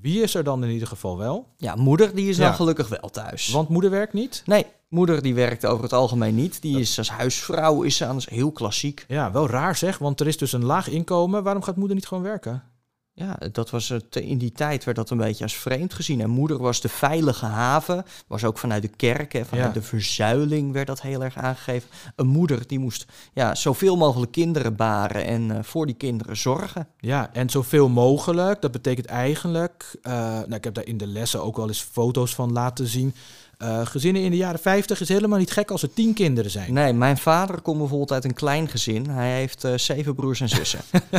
wie 0.02 0.22
is 0.22 0.36
er 0.36 0.44
dan 0.44 0.64
in 0.64 0.70
ieder 0.70 0.88
geval 0.88 1.18
wel? 1.18 1.48
Ja, 1.58 1.76
moeder 1.76 2.16
die 2.16 2.30
is 2.30 2.38
dan 2.38 2.54
gelukkig 2.54 2.88
wel 2.88 3.10
thuis. 3.10 3.48
Want 3.48 3.70
moeder 3.70 3.90
werkt 3.90 4.14
niet. 4.14 4.44
Nee, 4.46 4.66
moeder 4.90 5.22
die 5.22 5.36
werkt 5.36 5.66
over 5.66 5.84
het 5.84 5.94
algemeen 5.94 6.36
niet. 6.36 6.62
Die 6.62 6.80
is 6.80 6.98
als 6.98 7.10
huisvrouw, 7.10 7.82
is 7.82 7.96
ze 7.96 8.14
is 8.16 8.30
heel 8.30 8.52
klassiek. 8.52 9.06
Ja, 9.08 9.32
wel 9.32 9.50
raar 9.50 9.76
zeg, 9.76 9.98
want 9.98 10.20
er 10.20 10.28
is 10.28 10.38
dus 10.38 10.52
een 10.52 10.66
laag 10.66 10.90
inkomen. 10.90 11.44
Waarom 11.44 11.64
gaat 11.64 11.76
moeder 11.76 11.96
niet 11.96 12.08
gewoon 12.08 12.24
werken? 12.24 12.64
Ja, 13.20 13.38
dat 13.52 13.70
was 13.70 13.90
het, 13.90 14.16
in 14.16 14.38
die 14.38 14.52
tijd 14.52 14.84
werd 14.84 14.98
dat 14.98 15.10
een 15.10 15.18
beetje 15.18 15.44
als 15.44 15.56
vreemd 15.56 15.94
gezien. 15.94 16.22
En 16.22 16.30
moeder 16.30 16.58
was 16.58 16.82
de 16.82 16.90
veilige 16.90 17.46
haven, 17.46 18.06
was 18.28 18.44
ook 18.44 18.58
vanuit 18.58 18.82
de 18.82 18.88
kerk, 18.88 19.34
hè, 19.34 19.46
vanuit 19.46 19.68
Ja. 19.68 19.74
de 19.74 19.82
verzuiling 19.82 20.72
werd 20.72 20.88
dat 20.88 21.02
heel 21.02 21.24
erg 21.24 21.38
aangegeven. 21.38 21.90
Een 22.16 22.28
moeder 22.28 22.68
die 22.68 22.80
moest 22.80 23.06
ja, 23.34 23.56
zoveel 23.56 23.98
mogelijk 23.98 24.32
kinderen 24.32 24.76
baren 24.76 25.26
en 25.26 25.52
eh, 25.52 25.64
voor 25.64 25.86
die 25.86 25.96
kinderen 25.96 26.38
zorgen. 26.38 26.88
Ja, 27.00 27.30
en 27.34 27.50
zoveel 27.50 27.90
mogelijk. 27.90 28.62
Dat 28.62 28.72
betekent 28.72 29.06
eigenlijk, 29.06 29.96
eh, 30.02 30.14
nou, 30.22 30.54
ik 30.56 30.64
heb 30.64 30.74
daar 30.74 30.86
in 30.88 30.98
de 30.98 31.08
lessen 31.08 31.44
ook 31.44 31.56
wel 31.58 31.68
eens 31.68 31.82
foto's 31.92 32.36
van 32.36 32.52
laten 32.52 32.88
zien. 32.88 33.14
Eh, 33.58 33.86
gezinnen 33.86 34.22
in 34.22 34.32
de 34.32 34.38
jaren 34.38 34.60
50 34.60 35.02
is 35.02 35.10
helemaal 35.10 35.40
niet 35.40 35.52
gek 35.52 35.72
als 35.72 35.82
er 35.84 35.94
tien 35.94 36.14
kinderen 36.14 36.52
zijn. 36.52 36.74
Nee, 36.74 36.94
mijn 36.94 37.18
vader 37.18 37.62
komt 37.62 37.78
bijvoorbeeld 37.78 38.12
uit 38.12 38.24
een 38.26 38.34
klein 38.34 38.68
gezin. 38.68 39.10
Hij 39.10 39.32
heeft 39.36 39.64
eh, 39.64 39.74
zeven 39.78 40.16
broers 40.16 40.42
en 40.42 40.50
zussen. 40.50 40.80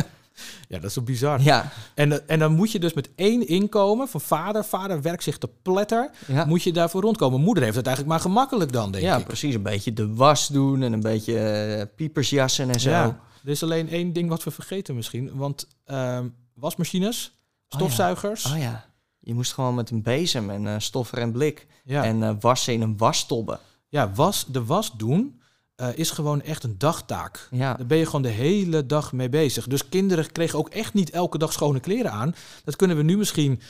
Ja, 0.67 0.75
dat 0.75 0.83
is 0.83 0.93
zo 0.93 1.01
bizar. 1.01 1.41
ja, 1.41 1.71
En, 1.95 2.11
eh, 2.11 2.17
en 2.27 2.39
dan 2.39 2.55
moet 2.55 2.71
je 2.71 2.79
dus 2.79 2.93
met 2.93 3.09
één 3.15 3.47
inkomen 3.47 4.07
van 4.07 4.21
vader, 4.21 4.65
vader 4.65 5.01
werkt 5.01 5.23
zich 5.23 5.37
te 5.37 5.49
pletter, 5.61 6.11
ja. 6.27 6.45
moet 6.45 6.63
je 6.63 6.71
daarvoor 6.71 7.01
rondkomen. 7.01 7.41
Moeder 7.41 7.63
heeft 7.63 7.75
het 7.75 7.85
eigenlijk 7.85 8.15
maar 8.15 8.25
gemakkelijk 8.25 8.71
dan, 8.71 8.91
denk 8.91 9.03
ja, 9.03 9.17
ik. 9.17 9.25
precies. 9.25 9.55
Een 9.55 9.61
beetje 9.61 9.93
de 9.93 10.13
was 10.13 10.47
doen 10.47 10.81
en 10.81 10.93
een 10.93 11.01
beetje 11.01 11.39
eh, 11.39 11.85
piepersjassen 11.95 12.69
en 12.69 12.79
zo. 12.79 12.89
Ja. 12.89 13.19
Er 13.43 13.49
is 13.49 13.63
alleen 13.63 13.89
één 13.89 14.13
ding 14.13 14.29
wat 14.29 14.43
we 14.43 14.51
vergeten 14.51 14.95
misschien, 14.95 15.31
want 15.35 15.67
ehm, 15.85 16.27
wasmachines, 16.53 17.39
ja. 17.67 17.77
stofzuigers, 17.77 18.45
Oh 18.45 18.57
ja, 18.57 18.85
je 19.19 19.33
moest 19.33 19.53
gewoon 19.53 19.75
met 19.75 19.89
een 19.89 20.01
bezem 20.01 20.49
en 20.49 20.67
eh, 20.67 20.75
stoffer 20.77 21.17
en 21.17 21.31
blik 21.31 21.67
ja. 21.83 22.03
en 22.03 22.39
wassen 22.39 22.73
in 22.73 22.81
een 22.81 22.97
wastobbe. 22.97 23.59
ja, 23.87 24.11
was, 24.11 24.45
de 24.45 24.65
was 24.65 24.91
doen 24.97 25.38
eh, 25.79 25.87
is 25.95 26.09
gewoon 26.09 26.41
echt 26.41 26.63
een 26.63 26.75
dagtaak. 26.77 27.47
Ja. 27.51 27.73
Daar 27.73 27.85
ben 27.85 27.97
je 27.97 28.05
gewoon 28.05 28.21
de 28.21 28.27
hele 28.27 28.85
dag 28.85 29.13
mee 29.13 29.29
bezig. 29.29 29.67
Dus 29.67 29.89
kinderen 29.89 30.31
kregen 30.31 30.59
ook 30.59 30.69
echt 30.69 30.93
niet 30.93 31.09
elke 31.09 31.37
dag 31.37 31.53
schone 31.53 31.79
kleren 31.79 32.11
aan. 32.11 32.35
Dat 32.63 32.75
kunnen 32.75 32.97
we 32.97 33.03
nu 33.03 33.17
misschien 33.17 33.61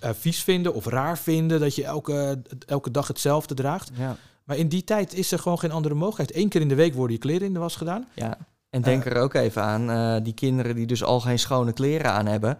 eh, 0.00 0.10
vies 0.18 0.42
vinden 0.42 0.74
of 0.74 0.86
raar 0.86 1.18
vinden 1.18 1.60
dat 1.60 1.74
je 1.74 1.84
elke, 1.84 2.42
elke 2.66 2.90
dag 2.90 3.08
hetzelfde 3.08 3.54
draagt. 3.54 3.90
Ja. 3.98 4.16
Maar 4.44 4.56
in 4.56 4.68
die 4.68 4.84
tijd 4.84 5.14
is 5.14 5.32
er 5.32 5.38
gewoon 5.38 5.58
geen 5.58 5.70
andere 5.70 5.94
mogelijkheid. 5.94 6.42
Eén 6.42 6.48
keer 6.48 6.60
in 6.60 6.68
de 6.68 6.74
week 6.74 6.94
worden 6.94 7.16
je 7.16 7.22
kleren 7.22 7.46
in 7.46 7.52
de 7.52 7.58
was 7.58 7.76
gedaan. 7.76 8.08
ja. 8.14 8.38
En 8.70 8.82
denk 8.82 9.04
er 9.04 9.16
ook 9.16 9.34
even 9.34 9.62
aan, 9.62 9.90
eh, 9.90 10.24
die 10.24 10.34
kinderen 10.34 10.74
die 10.74 10.86
dus 10.86 11.04
al 11.04 11.20
geen 11.20 11.38
schone 11.38 11.72
kleren 11.72 12.12
aan 12.12 12.26
hebben. 12.26 12.58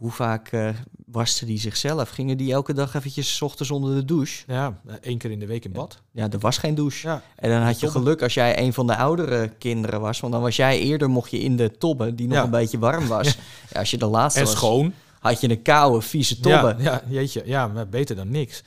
Hoe 0.00 0.10
vaak 0.10 0.48
eh 0.48 0.68
wasten 1.06 1.46
die 1.46 1.58
zichzelf? 1.58 2.08
Gingen 2.08 2.36
die 2.36 2.52
elke 2.52 2.72
dag 2.74 2.94
eventjes 2.94 3.42
ochtends 3.42 3.70
onder 3.70 3.94
de 3.94 4.04
douche? 4.04 4.42
Ja, 4.46 4.80
eh, 4.86 4.94
één 5.00 5.18
keer 5.18 5.30
in 5.30 5.38
de 5.38 5.46
week 5.46 5.64
in 5.64 5.72
bad. 5.72 5.98
Ja, 6.12 6.28
er 6.30 6.38
was 6.38 6.58
geen 6.58 6.74
douche. 6.74 7.08
Ja, 7.08 7.22
En 7.36 7.50
dan 7.50 7.60
had 7.62 7.80
je 7.80 7.90
geluk 7.90 8.22
als 8.22 8.34
jij 8.34 8.58
een 8.58 8.72
van 8.72 8.86
de 8.86 8.96
oudere 8.96 9.48
kinderen 9.58 10.00
was. 10.00 10.20
Want 10.20 10.32
dan 10.32 10.42
was 10.42 10.56
jij 10.56 10.78
eerder, 10.80 11.10
mocht 11.10 11.30
je 11.30 11.38
in 11.40 11.56
de 11.56 11.70
tobbe, 11.78 12.14
die 12.14 12.26
nog 12.26 12.36
Ja. 12.36 12.44
een 12.44 12.50
beetje 12.50 12.78
warm 12.78 13.06
was. 13.06 13.36
Ja, 13.72 13.78
als 13.78 13.90
je 13.90 13.98
de 13.98 14.06
laatste 14.06 14.40
en 14.40 14.46
was, 14.46 14.54
schoon. 14.54 14.92
had 15.20 15.40
je 15.40 15.50
een 15.50 15.62
koude, 15.62 16.00
vieze 16.00 16.40
tobbe. 16.40 16.74
Ja, 16.78 16.82
ja, 16.82 17.02
jeetje. 17.08 17.42
Ja, 17.44 17.66
maar 17.68 17.88
beter 17.88 18.16
dan 18.16 18.30
niks. 18.30 18.62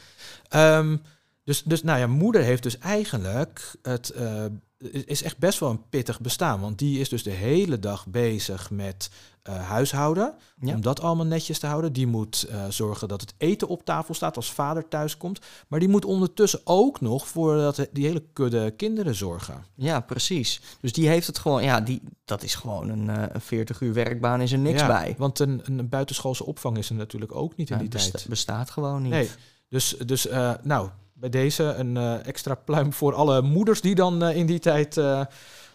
Ehm, 0.50 0.98
dus, 1.44 1.64
dus, 1.64 1.84
nou 1.84 2.00
ja, 2.00 2.08
moeder 2.08 2.42
heeft 2.42 2.64
dus 2.64 2.78
eigenlijk 2.78 3.72
het... 3.82 4.10
eh, 4.10 4.44
is- 4.92 5.24
echt 5.24 5.38
best 5.38 5.60
wel 5.60 5.70
een 5.70 5.90
pittig 5.90 6.22
bestaan. 6.22 6.60
Want 6.62 6.78
die 6.80 7.00
is 7.00 7.10
dus 7.10 7.24
de 7.24 7.30
hele 7.32 7.80
dag 7.80 8.08
bezig 8.08 8.70
met 8.72 9.10
eh, 9.44 9.68
huishouden. 9.70 10.34
Ja. 10.60 10.74
Om 10.74 10.82
dat 10.82 11.00
allemaal 11.02 11.26
netjes 11.26 11.60
te 11.60 11.68
houden. 11.68 11.94
Die 11.94 12.08
moet 12.08 12.44
eh, 12.50 12.66
zorgen 12.70 13.08
dat 13.08 13.22
het 13.22 13.34
eten 13.38 13.68
op 13.68 13.86
tafel 13.86 14.14
staat 14.14 14.36
als 14.36 14.52
vader 14.54 14.88
thuis 14.88 15.18
komt. 15.18 15.40
Maar 15.68 15.80
die 15.80 15.90
moet 15.90 16.06
ondertussen 16.06 16.60
ook 16.64 17.02
nog 17.02 17.28
voor 17.28 17.56
dat, 17.56 17.88
die 17.92 18.06
hele 18.06 18.24
kudde 18.34 18.72
kinderen 18.72 19.16
zorgen. 19.16 19.66
Ja, 19.76 20.00
precies. 20.00 20.62
Dus 20.82 20.94
die 20.94 21.08
heeft 21.08 21.28
het 21.28 21.38
gewoon, 21.38 21.64
ja, 21.64 21.82
die, 21.82 22.02
dat 22.26 22.44
is 22.44 22.56
gewoon 22.56 22.90
een, 22.90 23.10
eh, 23.10 23.24
een 23.34 23.42
40 23.42 23.82
uur 23.82 23.94
werkbaan, 23.94 24.42
is 24.42 24.52
er 24.52 24.58
niks 24.60 24.80
Ja, 24.82 24.88
bij. 24.88 25.16
Want 25.18 25.40
een, 25.40 25.62
een 25.66 25.90
buitenschoolse 25.90 26.46
opvang 26.46 26.78
is 26.78 26.90
er 26.90 26.96
natuurlijk 26.96 27.36
ook 27.36 27.56
niet 27.56 27.70
in 27.70 27.76
Ja, 27.76 27.82
die 27.82 27.92
besta- 27.92 28.12
tijd. 28.18 28.30
bestaat 28.30 28.70
gewoon 28.70 29.02
niet. 29.02 29.12
Nee, 29.12 29.30
dus, 29.70 29.96
dus 30.06 30.28
eh, 30.28 30.54
nou, 30.64 30.90
bij 31.24 31.42
deze 31.42 31.64
een 31.64 31.98
eh, 31.98 32.28
extra 32.28 32.56
pluim 32.56 32.94
voor 32.94 33.14
alle 33.14 33.42
moeders 33.42 33.82
die 33.82 33.96
dan 33.96 34.24
eh, 34.24 34.36
in 34.36 34.46
die 34.46 34.60
tijd 34.60 34.98
eh, 34.98 35.22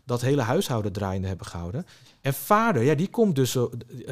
dat 0.04 0.20
hele 0.20 0.42
huishouden 0.42 0.92
draaiende 0.92 1.28
hebben 1.28 1.46
gehouden. 1.46 1.86
En 2.20 2.34
vader, 2.34 2.82
ja, 2.82 2.94
die 2.94 3.08
komt 3.08 3.34
dus, 3.34 3.56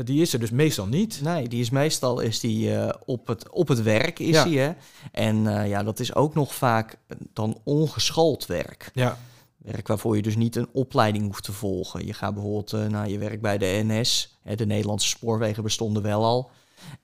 die 0.05 0.21
is 0.21 0.33
er 0.33 0.39
dus 0.39 0.51
meestal 0.51 0.87
niet. 0.87 1.21
Nee, 1.23 1.49
die 1.49 1.61
is 1.61 1.71
meestal 1.71 2.21
is 2.21 2.41
die, 2.41 2.71
op, 3.05 3.27
het, 3.27 3.51
op 3.51 3.69
het 3.69 3.83
werk, 3.83 4.19
is 4.19 4.35
Ja. 4.35 4.49
hij, 4.49 4.53
hè. 4.53 4.73
En 5.13 5.69
ja, 5.69 5.83
dat 5.83 6.01
is 6.01 6.15
ook 6.15 6.35
nog 6.35 6.55
vaak 6.55 6.99
dan 7.33 7.61
ongeschoold 7.65 8.47
werk. 8.47 8.91
Ja, 8.95 9.19
Werk 9.57 9.87
waarvoor 9.87 10.17
je 10.17 10.23
dus 10.23 10.37
niet 10.37 10.57
een 10.57 10.69
opleiding 10.73 11.25
hoeft 11.25 11.45
te 11.45 11.53
volgen. 11.53 12.07
Je 12.07 12.13
gaat 12.13 12.35
bijvoorbeeld 12.35 12.91
naar 12.91 13.09
je 13.09 13.19
werk 13.19 13.41
bij 13.41 13.59
de 13.59 13.83
NS. 13.87 14.39
Hè, 14.43 14.55
de 14.55 14.67
Nederlandse 14.67 15.09
spoorwegen 15.09 15.63
bestonden 15.63 16.03
wel 16.03 16.25
al. 16.25 16.51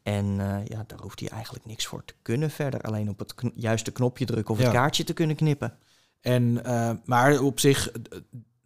En 0.02 0.40
eh, 0.40 0.64
ja, 0.66 0.84
daar 0.86 0.98
hoeft 1.00 1.20
hij 1.20 1.28
eigenlijk 1.28 1.64
niks 1.66 1.86
voor 1.86 2.04
te 2.04 2.14
kunnen 2.22 2.50
verder. 2.50 2.80
Alleen 2.80 3.08
op 3.08 3.18
het 3.18 3.34
kn- 3.34 3.52
juiste 3.54 3.90
knopje 3.90 4.24
drukken 4.24 4.54
of 4.54 4.60
Ja. 4.60 4.66
het 4.66 4.74
kaartje 4.74 5.04
te 5.04 5.12
kunnen 5.12 5.36
knippen. 5.36 5.76
en, 6.20 6.64
eh, 6.64 6.90
maar 7.04 7.40
op 7.40 7.60
zich, 7.60 7.90
eh, 7.90 8.00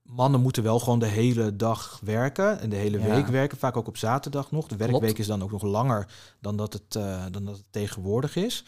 mannen 0.02 0.40
moeten 0.40 0.62
wel 0.62 0.78
gewoon 0.78 0.98
de 0.98 1.06
hele 1.06 1.56
dag 1.56 2.00
werken 2.04 2.60
en 2.60 2.68
de 2.70 2.76
hele 2.76 2.98
Ja. 3.00 3.06
week 3.14 3.26
werken, 3.26 3.58
vaak 3.58 3.76
ook 3.76 3.86
op 3.88 3.96
zaterdag 3.96 4.50
nog. 4.50 4.66
De 4.68 4.76
werkweek 4.76 5.00
Klopt. 5.00 5.18
is 5.18 5.26
dan 5.26 5.42
ook 5.42 5.50
nog 5.50 5.62
langer 5.62 6.06
dan 6.40 6.56
dat 6.56 6.72
het, 6.72 6.92
dan 7.32 7.44
dat 7.44 7.56
het 7.56 7.66
tegenwoordig 7.70 8.36
is. 8.36 8.64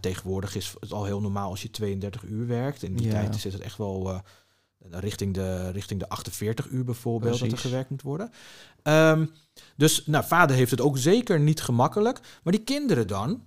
Tegenwoordig 0.00 0.54
is 0.56 0.74
het 0.80 0.92
al 0.92 1.04
heel 1.04 1.20
normaal 1.20 1.50
als 1.50 1.62
je 1.62 1.70
32 1.70 2.22
uur 2.22 2.46
werkt. 2.46 2.82
In 2.82 2.96
die 2.96 3.06
Ja. 3.06 3.12
tijd 3.12 3.36
zit 3.36 3.52
het 3.52 3.62
echt 3.62 3.76
wel 3.78 4.20
richting, 4.90 5.34
de, 5.34 5.70
richting 5.70 6.00
de 6.00 6.08
48 6.08 6.68
uur 6.68 6.84
bijvoorbeeld 6.84 7.38
dat 7.38 7.52
er 7.52 7.58
gewerkt 7.58 7.90
moet 7.90 8.02
worden. 8.02 8.30
Ehm, 8.82 9.26
dus 9.76 10.06
nou, 10.06 10.24
vader 10.24 10.56
heeft 10.56 10.70
het 10.70 10.80
ook 10.80 10.98
zeker 10.98 11.40
niet 11.40 11.62
gemakkelijk. 11.62 12.20
Maar 12.42 12.52
die 12.52 12.64
kinderen 12.64 13.06
dan, 13.06 13.42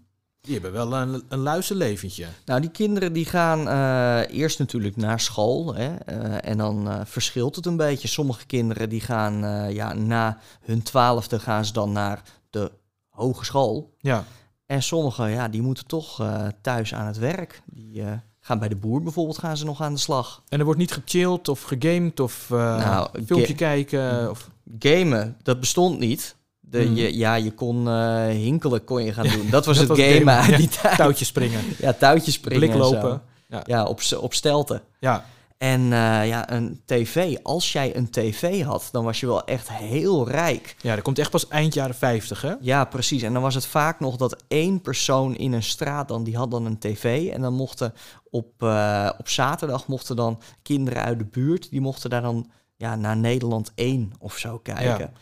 die 0.46 0.54
hebben 0.54 0.72
wel 0.72 0.94
een, 0.94 1.24
een 1.30 1.40
luister 1.40 1.76
leventje. 1.76 2.28
Nou, 2.46 2.62
die 2.62 2.70
kinderen 2.70 3.14
die 3.14 3.26
gaan 3.26 3.68
eh, 3.68 4.38
eerst 4.38 4.60
natuurlijk 4.60 4.96
naar 4.96 5.20
school. 5.20 5.76
Hè, 5.76 5.96
eh, 5.96 6.50
en 6.50 6.58
dan 6.58 6.90
eh, 6.90 7.02
verschilt 7.06 7.56
het 7.56 7.66
een 7.66 7.78
beetje. 7.78 8.08
Sommige 8.08 8.46
kinderen 8.46 8.90
die 8.90 9.02
gaan 9.02 9.34
ja, 9.74 9.94
na 9.94 10.40
hun 10.62 10.84
twaalfde 10.84 11.40
gaan 11.40 11.66
ze 11.66 11.74
dan 11.74 11.92
naar 11.92 12.22
de 12.50 12.72
hogeschool. 13.10 13.96
Ja, 13.98 14.26
En 14.66 14.84
sommigen 14.84 15.30
ja, 15.30 15.48
die 15.48 15.62
moeten 15.62 15.86
toch 15.86 16.28
thuis 16.62 16.94
aan 16.94 17.08
het 17.08 17.18
werk. 17.18 17.62
Die 17.66 18.04
gaan 18.46 18.60
bij 18.60 18.68
de 18.68 18.76
boer 18.76 19.02
bijvoorbeeld 19.04 19.38
gaan 19.38 19.58
ze 19.58 19.66
nog 19.66 19.82
aan 19.82 19.94
de 19.94 20.00
slag. 20.00 20.42
en 20.50 20.60
er 20.60 20.66
wordt 20.66 20.80
niet 20.80 20.92
gechilled 20.92 21.48
of 21.48 21.62
gegamed 21.62 22.20
of 22.20 22.48
eh, 22.52 22.58
Nou, 22.58 23.08
een 23.12 23.26
filmpje 23.26 23.48
ga- 23.48 23.54
kijken. 23.54 24.30
Of, 24.30 24.50
Gamen, 24.80 25.38
dat 25.44 25.60
bestond 25.60 26.00
niet. 26.00 26.36
De, 26.60 26.82
Hmm. 26.84 26.96
je, 26.96 27.18
ja, 27.18 27.36
je 27.36 27.52
kon 27.54 27.88
eh, 27.88 28.26
hinkelen 28.28 28.84
kon 28.84 29.04
je 29.04 29.14
gaan 29.14 29.28
doen. 29.28 29.50
Dat 29.50 29.66
was 29.66 29.78
Dat 29.80 29.88
het 29.88 29.98
was 29.98 30.08
gamen 30.08 30.18
gamen, 30.18 30.34
uit 30.36 30.50
ja. 30.50 30.58
die 30.58 30.68
tijd. 30.82 30.96
touwtjes 30.96 31.28
springen, 31.28 31.62
Ja, 31.80 31.94
touwtjes 31.94 32.34
springen 32.34 32.70
en 32.70 32.74
zo. 32.84 32.90
bliklopen. 32.90 33.22
Ja. 33.50 33.62
Ja, 33.66 33.86
op, 33.86 34.02
op 34.20 34.34
stelten. 34.34 34.82
Ja, 35.00 35.26
En 35.58 35.82
eh, 35.82 36.28
ja, 36.28 36.52
een 36.52 36.82
tv. 36.86 37.38
Als 37.44 37.72
jij 37.72 37.96
een 37.96 38.10
tv 38.10 38.64
had, 38.64 38.90
dan 38.92 39.04
was 39.04 39.20
je 39.20 39.26
wel 39.26 39.46
echt 39.46 39.70
heel 39.70 40.30
rijk. 40.30 40.76
ja, 40.82 40.96
dat 40.96 41.04
komt 41.04 41.20
echt 41.20 41.32
pas 41.32 41.48
eind 41.48 41.74
jaren 41.74 41.96
50, 41.96 42.42
hè? 42.42 42.54
Ja, 42.62 42.86
precies. 42.86 43.22
En 43.22 43.34
dan 43.34 43.42
was 43.42 43.56
het 43.56 43.66
vaak 43.66 44.00
nog 44.00 44.16
dat 44.16 44.44
één 44.48 44.82
persoon 44.82 45.36
in 45.36 45.54
een 45.54 45.64
straat 45.64 46.08
dan, 46.08 46.24
die 46.24 46.38
had 46.38 46.52
dan 46.52 46.66
een 46.66 46.80
tv. 46.80 47.30
En 47.32 47.42
dan 47.42 47.54
mochten 47.54 47.94
op, 48.30 48.64
eh, 48.64 49.10
op 49.18 49.30
zaterdag 49.30 49.88
mochten 49.88 50.16
dan 50.16 50.42
kinderen 50.62 51.04
uit 51.04 51.20
de 51.20 51.26
buurt, 51.26 51.70
die 51.70 51.82
mochten 51.82 52.10
daar 52.10 52.22
dan 52.22 52.52
ja, 52.76 52.96
naar 52.96 53.18
Nederland 53.18 53.72
1 53.76 54.12
of 54.20 54.38
zo 54.38 54.58
kijken. 54.58 55.14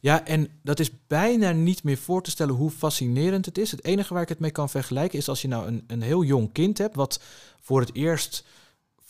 Ja, 0.00 0.24
en 0.24 0.48
dat 0.62 0.80
is 0.80 0.90
bijna 1.06 1.50
niet 1.50 1.82
meer 1.82 1.98
voor 1.98 2.22
te 2.22 2.30
stellen 2.30 2.54
hoe 2.54 2.70
fascinerend 2.70 3.46
het 3.46 3.58
is. 3.58 3.70
Het 3.70 3.84
enige 3.84 4.14
waar 4.14 4.22
ik 4.22 4.28
het 4.28 4.38
mee 4.38 4.50
kan 4.50 4.68
vergelijken 4.68 5.18
is 5.18 5.28
als 5.28 5.42
je 5.42 5.48
nou 5.48 5.66
een, 5.66 5.84
een 5.86 6.02
heel 6.02 6.24
jong 6.24 6.52
kind 6.52 6.78
hebt, 6.78 6.94
wat 6.94 7.20
voor 7.60 7.80
het 7.80 7.94
eerst 7.94 8.44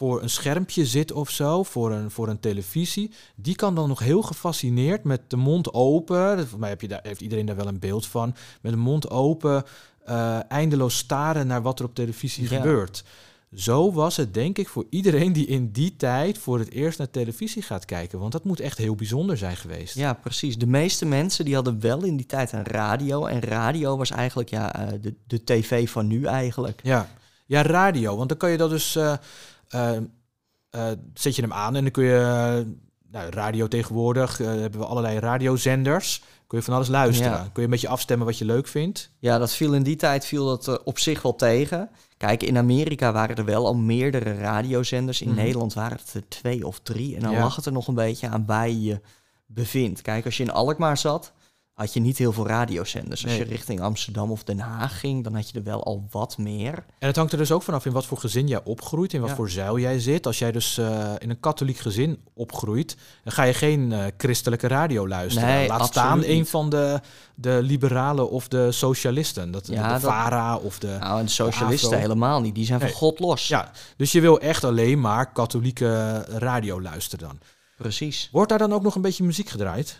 voor 0.00 0.23
een 0.23 0.30
schermpje 0.30 0.87
zit 0.87 1.12
of 1.12 1.30
zo, 1.30 1.62
voor 1.62 1.92
een, 1.92 2.11
voor 2.11 2.28
een 2.28 2.40
televisie. 2.40 3.11
Die 3.35 3.54
kan 3.54 3.75
dan 3.75 3.88
nog 3.88 3.99
heel 3.99 4.23
gefascineerd 4.23 5.04
met 5.04 5.21
de 5.26 5.37
mond 5.37 5.73
open. 5.73 6.49
Voor 6.49 6.59
mij 6.59 6.69
heb 6.69 6.80
je 6.80 6.88
daar, 6.88 7.00
heeft 7.02 7.21
iedereen 7.21 7.47
daar 7.47 7.57
wel 7.57 7.66
een 7.66 7.78
beeld 7.78 8.07
van. 8.07 8.35
Met 8.61 8.73
de 8.73 8.78
mond 8.78 9.11
open, 9.11 9.64
eh, 10.04 10.38
eindeloos 10.50 10.97
staren 10.97 11.47
naar 11.47 11.62
wat 11.62 11.78
er 11.78 11.85
op 11.85 11.95
televisie 11.95 12.42
Ja. 12.50 12.57
gebeurt. 12.57 13.04
Zo 13.54 13.92
was 13.92 14.16
het 14.16 14.35
denk 14.35 14.59
ik 14.59 14.69
voor 14.69 14.87
iedereen 14.90 15.33
die 15.33 15.47
in 15.47 15.71
die 15.73 15.97
tijd 15.97 16.38
voor 16.38 16.59
het 16.59 16.71
eerst 16.71 16.99
naar 16.99 17.11
televisie 17.11 17.62
gaat 17.62 17.85
kijken. 17.85 18.19
Want 18.19 18.33
dat 18.33 18.45
moet 18.45 18.61
echt 18.61 18.78
heel 18.78 18.95
bijzonder 18.95 19.37
zijn 19.37 19.57
geweest. 19.57 19.95
Ja, 19.95 20.12
precies. 20.12 20.59
De 20.59 20.66
meeste 20.66 21.07
mensen 21.07 21.45
die 21.45 21.54
hadden 21.54 21.80
wel 21.80 22.02
in 22.04 22.16
die 22.16 22.26
tijd 22.26 22.52
een 22.52 22.64
radio. 22.64 23.26
En 23.26 23.40
radio 23.40 23.97
was 23.97 24.11
eigenlijk 24.11 24.50
ja, 24.50 24.75
eh, 24.75 24.99
de, 25.00 25.14
de 25.26 25.45
tv 25.45 25.88
van 25.90 26.07
nu 26.07 26.25
eigenlijk. 26.25 26.80
Ja. 26.83 27.09
ja, 27.47 27.62
radio. 27.62 28.16
Want 28.16 28.28
dan 28.28 28.38
kan 28.38 28.50
je 28.50 28.57
dat 28.57 28.71
dus... 28.71 28.97
eh, 28.97 29.14
zet 31.15 31.37
je 31.37 31.43
hem 31.43 31.53
aan 31.53 31.77
en 31.77 31.83
dan 31.83 31.91
kun 31.93 32.05
je... 32.05 32.17
eh, 32.65 32.73
nou, 33.12 33.31
radio 33.31 33.69
tegenwoordig 33.69 34.41
eh, 34.41 34.47
hebben 34.47 34.81
we 34.81 34.87
allerlei 34.87 35.19
radiozenders. 35.19 36.23
Kun 36.47 36.59
je 36.59 36.65
van 36.65 36.75
alles 36.75 36.89
luisteren. 36.89 37.33
Ja. 37.33 37.39
Kun 37.39 37.50
je 37.55 37.62
een 37.62 37.71
beetje 37.71 37.89
afstemmen 37.89 38.27
wat 38.27 38.39
je 38.39 38.45
leuk 38.45 38.67
vindt. 38.69 39.11
Ja, 39.19 39.39
dat 39.39 39.53
viel 39.53 39.75
in 39.75 39.83
die 39.83 39.97
tijd 39.97 40.25
viel 40.27 40.47
dat 40.47 40.69
eh, 40.69 40.75
op 40.85 40.99
zich 40.99 41.23
wel 41.23 41.37
tegen. 41.37 41.91
Kijk, 42.17 42.43
in 42.43 42.59
Amerika 42.59 43.12
waren 43.12 43.37
er 43.37 43.45
wel 43.45 43.67
al 43.67 43.75
meerdere 43.75 44.35
radiozenders. 44.35 45.23
In 45.23 45.29
Mhm. 45.29 45.37
Nederland 45.37 45.75
waren 45.75 45.97
het 45.99 46.15
er 46.15 46.29
twee 46.29 46.67
of 46.67 46.81
drie. 46.81 47.15
En 47.17 47.23
dan 47.23 47.33
Ja. 47.33 47.41
lag 47.41 47.57
het 47.57 47.67
er 47.67 47.73
nog 47.73 47.89
een 47.89 47.95
beetje 47.95 48.29
aan 48.29 48.47
waar 48.47 48.69
je 48.69 48.83
je 48.83 49.00
bevindt. 49.47 50.03
Kijk, 50.03 50.25
als 50.25 50.37
je 50.37 50.43
in 50.43 50.53
Alkmaar 50.53 50.97
zat, 50.99 51.33
had 51.75 51.93
je 51.93 52.00
niet 52.00 52.19
heel 52.19 52.33
veel 52.33 52.47
radiozenders. 52.47 53.23
Als 53.25 53.33
Nee. 53.33 53.41
je 53.45 53.49
richting 53.50 53.81
Amsterdam 53.81 54.31
of 54.31 54.45
Den 54.45 54.59
Haag 54.59 55.00
ging, 55.00 55.25
dan 55.25 55.35
had 55.35 55.50
je 55.50 55.59
er 55.59 55.65
wel 55.65 55.85
al 55.85 56.07
wat 56.11 56.39
meer. 56.39 56.75
En 56.99 57.07
het 57.07 57.17
hangt 57.17 57.33
er 57.33 57.39
dus 57.39 57.53
ook 57.53 57.62
vanaf 57.62 57.87
in 57.87 57.93
wat 57.93 58.07
voor 58.07 58.19
gezin 58.19 58.47
jij 58.49 58.61
opgroeit, 58.65 59.12
in 59.12 59.21
wat 59.21 59.29
Ja. 59.29 59.35
voor 59.37 59.50
zuil 59.50 59.79
jij 59.79 59.99
zit. 60.00 60.27
Als 60.27 60.39
jij 60.39 60.53
dus 60.53 60.79
eh, 60.79 61.12
in 61.19 61.31
een 61.31 61.41
katholiek 61.41 61.79
gezin 61.79 62.19
opgroeit, 62.35 62.97
dan 63.25 63.33
ga 63.33 63.43
je 63.43 63.55
geen 63.55 63.93
eh, 63.93 64.05
christelijke 64.17 64.67
radio 64.69 65.09
luisteren. 65.09 65.49
Nee, 65.49 65.69
Laat 65.69 65.87
staan 65.87 66.25
een 66.25 66.47
van 66.47 66.71
de, 66.71 67.00
de 67.35 67.59
liberalen 67.62 68.31
of 68.31 68.49
de 68.49 68.73
socialisten. 68.73 69.50
Dat, 69.50 69.67
Ja, 69.67 69.95
de 69.95 70.00
VARA 70.00 70.57
of 70.57 70.79
de... 70.79 70.97
Nou, 71.00 71.19
en 71.19 71.25
de 71.25 71.31
socialisten 71.31 71.99
helemaal 71.99 72.41
niet. 72.41 72.55
Die 72.55 72.65
zijn 72.65 72.81
Nee. 72.81 72.89
van 72.89 72.99
God 72.99 73.19
los. 73.19 73.49
Ja, 73.49 73.71
dus 73.97 74.12
je 74.12 74.21
wil 74.21 74.41
echt 74.41 74.65
alleen 74.65 75.00
maar 75.00 75.33
katholieke 75.33 76.19
radio 76.29 76.81
luisteren 76.83 77.29
dan. 77.29 77.39
Precies. 77.77 78.29
Wordt 78.33 78.49
daar 78.49 78.59
dan 78.59 78.73
ook 78.73 78.83
nog 78.83 78.95
een 78.95 79.03
beetje 79.03 79.25
muziek 79.25 79.49
gedraaid? 79.49 79.99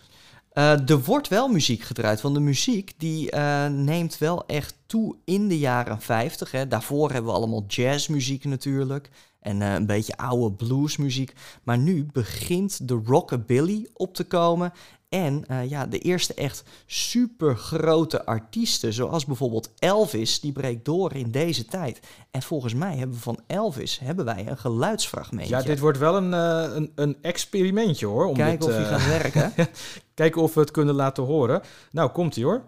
Eh, 0.61 0.89
er 0.89 1.03
wordt 1.03 1.29
wel 1.29 1.49
muziek 1.49 1.83
gedraaid, 1.83 2.21
want 2.21 2.35
de 2.35 2.41
muziek 2.41 2.93
die 2.99 3.31
eh, 3.31 3.67
neemt 3.67 4.19
wel 4.19 4.47
echt 4.47 4.75
toe 4.87 5.17
in 5.25 5.49
de 5.49 5.59
jaren 5.59 6.01
50. 6.01 6.51
Hè. 6.51 6.69
Daarvoor 6.69 7.11
hebben 7.13 7.31
we 7.31 7.37
allemaal 7.37 7.65
jazzmuziek 7.67 8.45
natuurlijk 8.45 9.11
en 9.41 9.63
eh, 9.63 9.75
een 9.75 9.87
beetje 9.87 10.17
oude 10.17 10.57
bluesmuziek. 10.57 11.33
Maar 11.63 11.79
nu 11.79 12.07
begint 12.13 12.89
de 12.89 13.01
rockabilly 13.05 13.89
op 13.93 14.15
te 14.15 14.25
komen. 14.25 14.73
En 15.11 15.45
eh, 15.47 15.71
ja, 15.71 15.87
de 15.87 15.99
eerste 15.99 16.35
echt 16.35 16.65
super 16.87 17.57
grote 17.57 18.27
artiesten, 18.27 18.93
zoals 18.93 19.27
bijvoorbeeld 19.27 19.71
Elvis, 19.79 20.41
die 20.41 20.53
breekt 20.53 20.85
door 20.85 21.15
in 21.15 21.31
deze 21.31 21.65
tijd. 21.65 22.01
En 22.31 22.43
volgens 22.43 22.75
mij 22.75 22.97
hebben 22.97 23.17
we 23.17 23.23
van 23.23 23.41
Elvis 23.47 23.99
hebben 23.99 24.25
wij 24.25 24.47
een 24.47 24.59
geluidsfragmentje. 24.59 25.57
Ja, 25.57 25.63
dit 25.63 25.79
wordt 25.79 25.99
wel 25.99 26.17
een, 26.17 26.35
eh, 26.35 26.77
een, 26.77 26.93
een 26.95 27.17
experimentje 27.23 28.07
hoor. 28.07 28.27
Om 28.27 28.35
Kijken 28.35 28.59
dit, 28.59 28.69
of 28.69 28.75
hij 28.75 28.85
eh, 28.85 28.91
gaat 28.91 29.07
werken. 29.07 29.53
kijken 30.15 30.43
of 30.43 30.55
we 30.55 30.61
het 30.61 30.71
kunnen 30.71 30.95
laten 30.95 31.25
horen. 31.25 31.63
Nou, 31.91 32.11
komt 32.11 32.37
ie 32.37 32.45
hoor. 32.45 32.63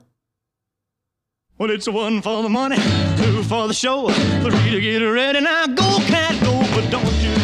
Well, 1.57 1.75
it's 1.75 1.89
one 1.89 2.23
for 2.23 2.43
the 2.43 2.49
money, 2.49 2.79
two 3.17 3.43
for 3.43 3.67
the 3.67 3.75
show, 3.75 4.09
three 4.43 4.71
to 4.71 4.81
get 4.81 5.13
ready. 5.13 5.39
Now 5.39 5.79
go, 5.79 6.13
cat, 6.13 6.33
go, 6.33 6.59
but 6.75 6.91
don't 6.91 7.23
you 7.23 7.35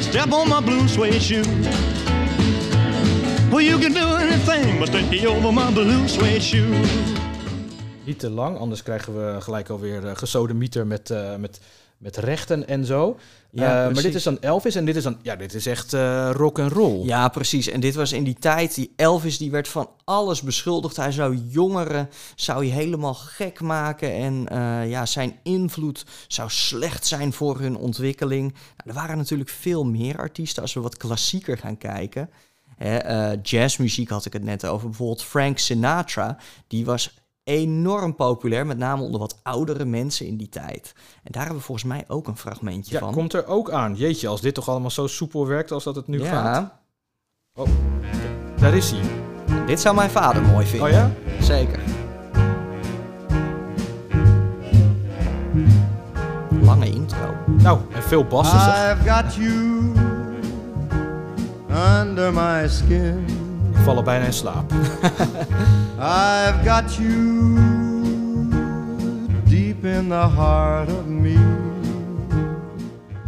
step 0.00 0.32
on 0.32 0.48
my 0.48 0.62
blue 0.62 0.88
suede 0.88 1.20
shoe. 1.20 1.93
Well, 3.54 3.64
you 3.64 3.78
can 3.78 3.92
do 3.92 4.16
anything 4.16 4.78
but 4.78 4.90
take 4.92 5.28
over 5.28 5.52
my 5.52 5.72
blue 5.72 6.08
suede 6.08 6.40
shoe. 6.40 6.84
Niet 8.04 8.18
te 8.18 8.30
lang, 8.30 8.58
anders 8.58 8.82
krijgen 8.82 9.14
we 9.14 9.40
gelijk 9.40 9.68
alweer 9.68 10.04
uh, 10.04 10.10
gesodemieter 10.14 10.86
met, 10.86 11.10
eh, 11.10 11.36
met, 11.36 11.60
met 11.98 12.16
rechten 12.16 12.68
en 12.68 12.84
zo. 12.84 13.16
Ja, 13.50 13.86
Eh, 13.86 13.94
maar 13.94 14.02
dit 14.02 14.14
is 14.14 14.22
dan 14.22 14.40
Elvis 14.40 14.74
en 14.74 14.84
dit 14.84 14.96
is 14.96 15.02
dan, 15.02 15.16
ja, 15.22 15.36
dit 15.36 15.54
is 15.54 15.66
echt 15.66 15.92
eh, 15.92 16.30
rock 16.32 16.58
and 16.58 16.72
roll. 16.72 17.04
Ja, 17.04 17.28
precies. 17.28 17.68
En 17.68 17.80
dit 17.80 17.94
was 17.94 18.12
in 18.12 18.24
die 18.24 18.36
tijd, 18.38 18.74
die 18.74 18.92
Elvis 18.96 19.38
die 19.38 19.50
werd 19.50 19.68
van 19.68 19.88
alles 20.04 20.42
beschuldigd. 20.42 20.96
Hij 20.96 21.12
zou 21.12 21.36
jongeren 21.48 22.08
zou 22.34 22.64
je 22.64 22.72
helemaal 22.72 23.14
gek 23.14 23.60
maken 23.60 24.12
en 24.12 24.48
eh, 24.48 24.90
ja, 24.90 25.06
zijn 25.06 25.38
invloed 25.42 26.04
zou 26.28 26.50
slecht 26.50 27.06
zijn 27.06 27.32
voor 27.32 27.60
hun 27.60 27.76
ontwikkeling. 27.76 28.52
Nou, 28.52 28.88
er 28.88 28.94
waren 28.94 29.16
natuurlijk 29.16 29.50
veel 29.50 29.84
meer 29.84 30.18
artiesten 30.18 30.62
als 30.62 30.74
we 30.74 30.80
wat 30.80 30.96
klassieker 30.96 31.58
gaan 31.58 31.78
kijken. 31.78 32.30
Hè, 32.76 32.96
eh, 32.96 33.38
jazzmuziek 33.42 34.08
had 34.08 34.24
ik 34.24 34.32
het 34.32 34.42
net 34.44 34.66
over. 34.66 34.88
Bijvoorbeeld 34.88 35.22
Frank 35.22 35.58
Sinatra, 35.58 36.36
die 36.66 36.84
was 36.84 37.22
enorm 37.44 38.14
populair, 38.14 38.66
met 38.66 38.78
name 38.78 39.02
onder 39.02 39.20
wat 39.20 39.38
oudere 39.42 39.84
mensen 39.84 40.26
in 40.26 40.36
die 40.36 40.48
tijd. 40.48 40.92
En 41.22 41.32
daar 41.32 41.42
hebben 41.42 41.60
we 41.60 41.66
volgens 41.66 41.86
mij 41.88 42.04
ook 42.08 42.26
een 42.28 42.36
fragmentje 42.36 42.92
Ja, 42.94 43.00
van. 43.00 43.12
komt 43.12 43.32
er 43.32 43.46
ook 43.46 43.70
aan. 43.70 43.94
Jeetje, 43.96 44.28
als 44.28 44.40
dit 44.40 44.54
toch 44.54 44.68
allemaal 44.68 44.90
zo 44.90 45.06
soepel 45.06 45.46
werkt 45.46 45.70
als 45.70 45.84
dat 45.84 45.96
het 45.96 46.06
nu 46.06 46.20
gaat. 46.24 46.72
ja, 47.54 47.64
Daar 48.58 48.74
is 48.74 48.90
hij. 48.90 49.00
dit 49.66 49.80
zou 49.80 49.94
mijn 49.94 50.10
vader 50.10 50.42
mooi 50.42 50.66
vinden. 50.66 50.88
Oh 50.88 50.92
ja? 50.94 51.10
Zeker. 51.40 51.80
Lange 56.62 56.86
intro. 56.90 57.34
Nou, 57.46 57.80
en 57.92 58.02
veel 58.02 58.24
bassen. 58.24 58.58
I've 58.58 59.10
got 59.10 59.34
you 59.34 59.92
under 61.74 62.32
my 62.32 62.68
skin. 62.68 63.24
Ik 63.70 63.80
val 63.82 64.02
bijna 64.02 64.24
in 64.24 64.32
slaap. 64.32 64.72
I've 65.98 66.68
got 66.68 66.94
you 66.94 67.54
deep 69.48 69.84
in 69.84 70.08
the 70.08 70.28
heart 70.36 70.88
of 70.92 71.06
me. 71.06 71.62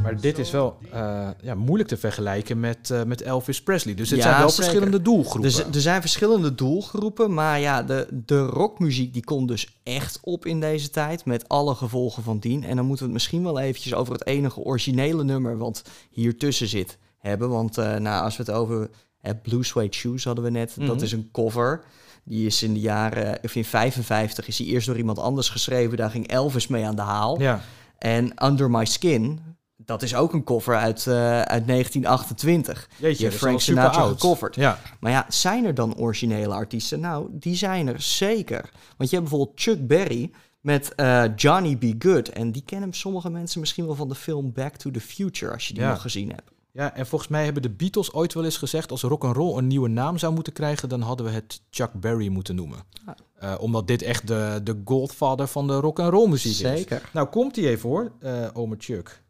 Maar 0.02 0.20
dit 0.20 0.38
is 0.38 0.50
wel 0.50 0.76
eh, 0.92 1.28
ja, 1.42 1.54
moeilijk 1.54 1.88
te 1.88 1.96
vergelijken 1.96 2.60
met, 2.60 2.90
eh, 2.90 3.02
met 3.02 3.22
Elvis 3.22 3.62
Presley. 3.62 3.94
Dus 3.94 4.10
het 4.10 4.18
Ja, 4.18 4.24
zijn 4.24 4.38
wel 4.38 4.48
zeker. 4.48 4.64
verschillende 4.64 5.02
doelgroepen. 5.02 5.42
Dus 5.50 5.58
er 5.58 5.80
zijn 5.80 6.00
verschillende 6.00 6.54
doelgroepen, 6.54 7.34
maar 7.34 7.60
ja, 7.60 7.82
de, 7.82 8.08
de 8.26 8.38
rockmuziek 8.38 9.12
die 9.12 9.24
komt 9.24 9.48
dus 9.48 9.78
echt 9.82 10.18
op 10.22 10.46
in 10.46 10.60
deze 10.60 10.90
tijd, 10.90 11.24
met 11.24 11.48
alle 11.48 11.74
gevolgen 11.74 12.22
van 12.22 12.38
dien. 12.38 12.64
En 12.64 12.76
dan 12.76 12.86
moeten 12.86 13.06
we 13.06 13.12
het 13.12 13.20
misschien 13.20 13.42
wel 13.42 13.58
eventjes 13.58 13.94
over 13.94 14.12
het 14.12 14.26
enige 14.26 14.60
originele 14.60 15.24
nummer, 15.24 15.58
want 15.58 15.82
hier 16.10 16.38
tussen 16.38 16.68
zit 16.68 16.98
hebben. 17.26 17.48
Want 17.48 17.78
eh, 17.78 17.94
nou, 17.96 18.24
als 18.24 18.36
we 18.36 18.42
het 18.42 18.52
over 18.52 18.90
hè, 19.20 19.34
Blue 19.34 19.64
Suede 19.64 19.94
Shoes 19.96 20.24
hadden 20.24 20.44
we 20.44 20.50
net, 20.50 20.74
dat 20.78 20.94
Mhm. 20.94 21.04
is 21.04 21.12
een 21.12 21.28
cover. 21.32 21.84
Die 22.24 22.46
is 22.46 22.62
in 22.62 22.74
de 22.74 22.80
jaren, 22.80 23.38
of 23.42 23.54
in 23.54 23.64
55 23.64 24.48
is 24.48 24.56
die 24.56 24.66
eerst 24.66 24.86
door 24.86 24.96
iemand 24.96 25.18
anders 25.18 25.48
geschreven. 25.48 25.96
Daar 25.96 26.10
ging 26.10 26.28
Elvis 26.28 26.66
mee 26.66 26.84
aan 26.86 26.96
de 26.96 27.02
haal. 27.02 27.40
Ja. 27.40 27.60
En 27.98 28.44
Under 28.44 28.70
My 28.70 28.84
Skin, 28.84 29.40
dat 29.76 30.02
is 30.02 30.14
ook 30.14 30.32
een 30.32 30.44
cover 30.44 30.76
uit, 30.76 31.06
eh, 31.06 31.40
uit 31.42 31.66
1928. 31.66 32.88
Jeetje, 32.96 33.26
is 33.26 33.34
Frank 33.34 33.60
Sinatra 33.60 34.00
oud. 34.00 34.10
gecoverd. 34.12 34.54
Ja. 34.54 34.78
Maar 35.00 35.10
ja, 35.12 35.26
zijn 35.28 35.64
er 35.64 35.74
dan 35.74 35.96
originele 35.96 36.54
artiesten? 36.54 37.00
Nou, 37.00 37.28
die 37.32 37.54
zijn 37.56 37.88
er 37.88 38.00
zeker. 38.02 38.70
Want 38.96 39.10
je 39.10 39.16
hebt 39.16 39.28
bijvoorbeeld 39.28 39.60
Chuck 39.60 39.86
Berry 39.86 40.30
met 40.60 40.94
eh, 40.94 41.24
Johnny 41.36 41.76
B. 41.76 42.02
Good. 42.02 42.28
En 42.28 42.52
die 42.52 42.62
kennen 42.66 42.92
sommige 42.92 43.30
mensen 43.30 43.60
misschien 43.60 43.86
wel 43.86 43.94
van 43.94 44.08
de 44.08 44.14
film 44.14 44.52
Back 44.52 44.76
to 44.76 44.90
the 44.90 45.00
Future, 45.00 45.52
als 45.52 45.68
je 45.68 45.74
die 45.74 45.82
Ja. 45.82 45.90
nog 45.90 46.00
gezien 46.00 46.28
hebt. 46.30 46.50
Ja, 46.76 46.94
en 46.94 47.06
volgens 47.06 47.30
mij 47.30 47.44
hebben 47.44 47.62
de 47.62 47.70
Beatles 47.70 48.12
ooit 48.12 48.34
wel 48.34 48.44
eens 48.44 48.56
gezegd... 48.56 48.90
als 48.90 49.02
rock 49.02 49.24
and 49.24 49.36
roll 49.36 49.58
een 49.58 49.66
nieuwe 49.66 49.88
naam 49.88 50.18
zou 50.18 50.34
moeten 50.34 50.52
krijgen... 50.52 50.88
dan 50.88 51.00
hadden 51.00 51.26
we 51.26 51.32
het 51.32 51.62
Chuck 51.70 51.92
Berry 51.92 52.28
moeten 52.28 52.54
noemen. 52.54 52.78
Ah. 53.04 53.14
Eh, 53.34 53.60
omdat 53.60 53.86
dit 53.86 54.02
echt 54.02 54.26
de, 54.26 54.60
de 54.64 54.80
godfather 54.84 55.46
van 55.46 55.66
de 55.66 55.80
rock 55.80 56.00
and 56.00 56.12
roll 56.12 56.28
muziek 56.28 56.52
is. 56.52 56.58
Zeker. 56.58 57.10
Nou, 57.12 57.28
komt 57.28 57.54
die 57.54 57.68
even 57.68 57.88
hoor, 57.88 58.12
eh 58.20 58.48
ome 58.52 58.76
Chuck. 58.78 59.24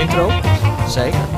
Intro. 0.00 0.30
Zeker. 0.88 1.30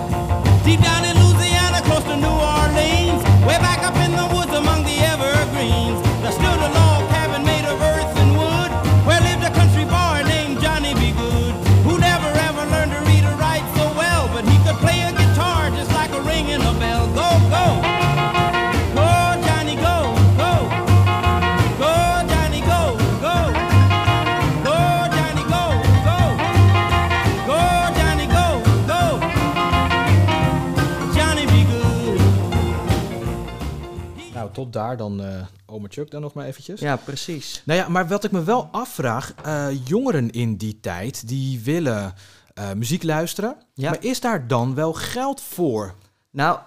Daar 34.71 34.97
dan 34.97 35.23
eh 35.23 35.47
ome 35.67 35.87
Chuck 35.91 36.11
dan 36.11 36.21
nog 36.21 36.35
maar 36.35 36.47
eventjes. 36.47 36.81
Ja, 36.81 36.97
precies. 36.97 37.63
Nou 37.65 37.79
ja, 37.79 37.89
maar 37.89 38.09
wat 38.09 38.25
ik 38.25 38.31
me 38.31 38.43
wel 38.43 38.69
afvraag, 38.73 39.35
eh, 39.45 39.67
jongeren 39.85 40.31
in 40.31 40.57
die 40.57 40.81
tijd, 40.81 41.29
die 41.29 41.61
willen 41.61 42.15
eh, 42.55 42.73
muziek 42.73 43.03
luisteren. 43.03 43.57
Ja. 43.75 43.91
Maar 43.91 44.05
is 44.05 44.21
daar 44.21 44.47
dan 44.47 44.75
wel 44.75 44.93
geld 44.93 45.41
voor? 45.41 45.95
Nou, 46.31 46.59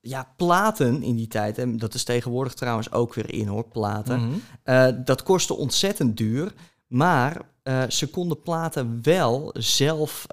ja, 0.00 0.32
platen 0.36 1.02
in 1.02 1.16
die 1.16 1.28
tijd, 1.28 1.58
en 1.58 1.76
dat 1.76 1.94
is 1.94 2.04
tegenwoordig 2.04 2.54
trouwens 2.54 2.92
ook 2.92 3.14
weer 3.14 3.34
in 3.34 3.46
hoor, 3.46 3.68
platen. 3.68 4.40
Mhm. 4.64 5.04
Dat 5.04 5.22
kostte 5.22 5.54
ontzettend 5.54 6.16
duur, 6.16 6.52
maar 6.86 7.40
ze 7.88 8.10
konden 8.10 8.42
platen 8.42 8.98
wel 9.02 9.54
zelf 9.58 10.26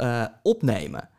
opnemen. 0.43 1.09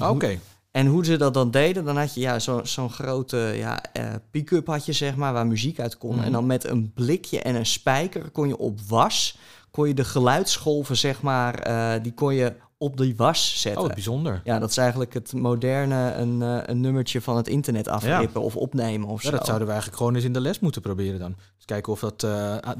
Oké. 0.00 0.38
En 0.78 0.86
hoe 0.86 1.04
ze 1.04 1.16
dat 1.16 1.34
dan 1.34 1.50
deden, 1.50 1.84
dan 1.84 1.96
had 1.96 2.14
je 2.14 2.20
ja, 2.20 2.38
zo- 2.38 2.64
zo'n 2.64 2.90
grote 2.90 3.36
ja, 3.56 3.82
eh, 3.92 4.04
pick-up 4.30 4.66
had 4.66 4.86
je, 4.86 4.92
zeg 4.92 5.16
maar, 5.16 5.32
waar 5.32 5.46
muziek 5.46 5.80
uit 5.80 5.98
kon. 5.98 6.14
Mhm. 6.14 6.24
En 6.24 6.32
dan 6.32 6.46
met 6.46 6.64
een 6.68 6.92
blikje 6.94 7.40
en 7.40 7.54
een 7.54 7.66
spijker 7.66 8.30
kon 8.30 8.48
je 8.48 8.56
op 8.58 8.80
was, 8.88 9.38
kon 9.70 9.88
je 9.88 9.94
de 9.94 10.04
geluidsgolven, 10.04 10.96
zeg 10.96 11.22
maar, 11.22 11.54
eh, 11.54 12.02
die 12.02 12.12
kon 12.14 12.34
je 12.34 12.52
op 12.76 12.96
die 12.96 13.16
was 13.16 13.60
zetten. 13.60 13.82
Oh, 13.82 13.88
bijzonder. 13.94 14.40
ja, 14.44 14.58
dat 14.58 14.70
is 14.70 14.76
eigenlijk 14.76 15.14
het 15.14 15.32
moderne, 15.32 16.12
een, 16.14 16.42
eh, 16.42 16.58
een 16.66 16.80
nummertje 16.80 17.20
van 17.20 17.36
het 17.36 17.48
internet 17.48 17.88
afrippen 17.88 18.40
of 18.42 18.56
opnemen 18.56 19.08
of 19.08 19.22
Ja, 19.22 19.30
zo. 19.30 19.36
dat 19.36 19.44
zouden 19.46 19.66
we 19.66 19.72
eigenlijk 19.72 20.02
gewoon 20.02 20.16
eens 20.16 20.24
in 20.26 20.32
de 20.32 20.40
les 20.40 20.60
moeten 20.60 20.82
proberen 20.82 21.18
dan. 21.18 21.34
Dus 21.56 21.64
kijken 21.64 21.92
of, 21.92 22.00
dat, 22.00 22.26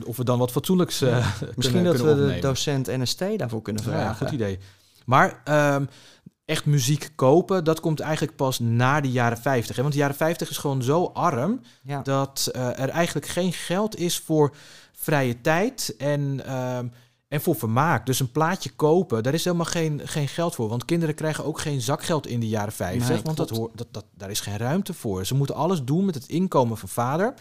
of 0.07 0.17
we 0.17 0.25
dan 0.25 0.39
wat 0.39 0.51
fatsoenlijks 0.51 1.01
eh 1.01 1.11
Misschien 1.41 1.55
kunnen, 1.83 1.85
dat 1.85 1.97
kunnen 2.03 2.27
we 2.27 2.35
de 2.35 2.41
docent 2.41 2.87
NST 2.87 3.25
daarvoor 3.37 3.63
kunnen 3.63 3.83
Ja, 3.85 3.91
vragen. 3.91 4.27
goed 4.27 4.35
idee. 4.35 4.59
Maar 5.05 5.41
ehm, 5.45 5.85
echt 6.49 6.67
muziek 6.67 7.09
kopen, 7.15 7.65
dat 7.65 7.81
komt 7.81 8.01
eigenlijk 8.01 8.37
pas 8.37 8.59
na 8.59 9.01
de 9.01 9.11
jaren 9.11 9.39
50. 9.39 9.77
Hè? 9.77 9.83
Want 9.83 9.95
de 9.95 10.01
jaren 10.01 10.17
50 10.17 10.51
is 10.51 10.57
gewoon 10.57 10.83
zo 10.83 11.05
arm 11.05 11.61
Ja. 11.83 12.03
dat 12.03 12.49
eh, 12.53 12.79
er 12.79 12.89
eigenlijk 12.89 13.27
geen 13.27 13.53
geld 13.53 13.97
is 13.97 14.19
voor 14.19 14.55
vrije 14.93 15.41
tijd 15.41 15.95
en, 15.99 16.41
ehm, 16.47 16.87
en 17.29 17.41
voor 17.41 17.55
vermaak. 17.55 18.07
Dus 18.07 18.21
een 18.21 18.33
plaatje 18.33 18.71
kopen, 18.71 19.23
daar 19.23 19.35
is 19.35 19.45
helemaal 19.45 19.67
geen, 19.67 20.01
geen 20.05 20.29
geld 20.29 20.55
voor. 20.55 20.69
Want 20.69 20.85
kinderen 20.85 21.15
krijgen 21.15 21.45
ook 21.45 21.61
geen 21.61 21.81
zakgeld 21.81 22.27
in 22.27 22.41
de 22.41 22.49
jaren 22.49 22.73
50. 22.73 23.09
Nee, 23.09 23.23
want 23.23 23.37
dat 23.37 23.47
klopt. 23.47 23.61
hoor, 23.61 23.71
dat, 23.75 23.87
dat, 23.91 24.05
daar 24.17 24.31
is 24.31 24.41
geen 24.41 24.57
ruimte 24.57 24.95
voor. 24.95 25.27
Ze 25.27 25.35
moeten 25.35 25.55
alles 25.55 25.83
doen 25.83 26.05
met 26.05 26.15
het 26.15 26.29
inkomen 26.29 26.77
van 26.77 26.89
vader. 26.89 27.35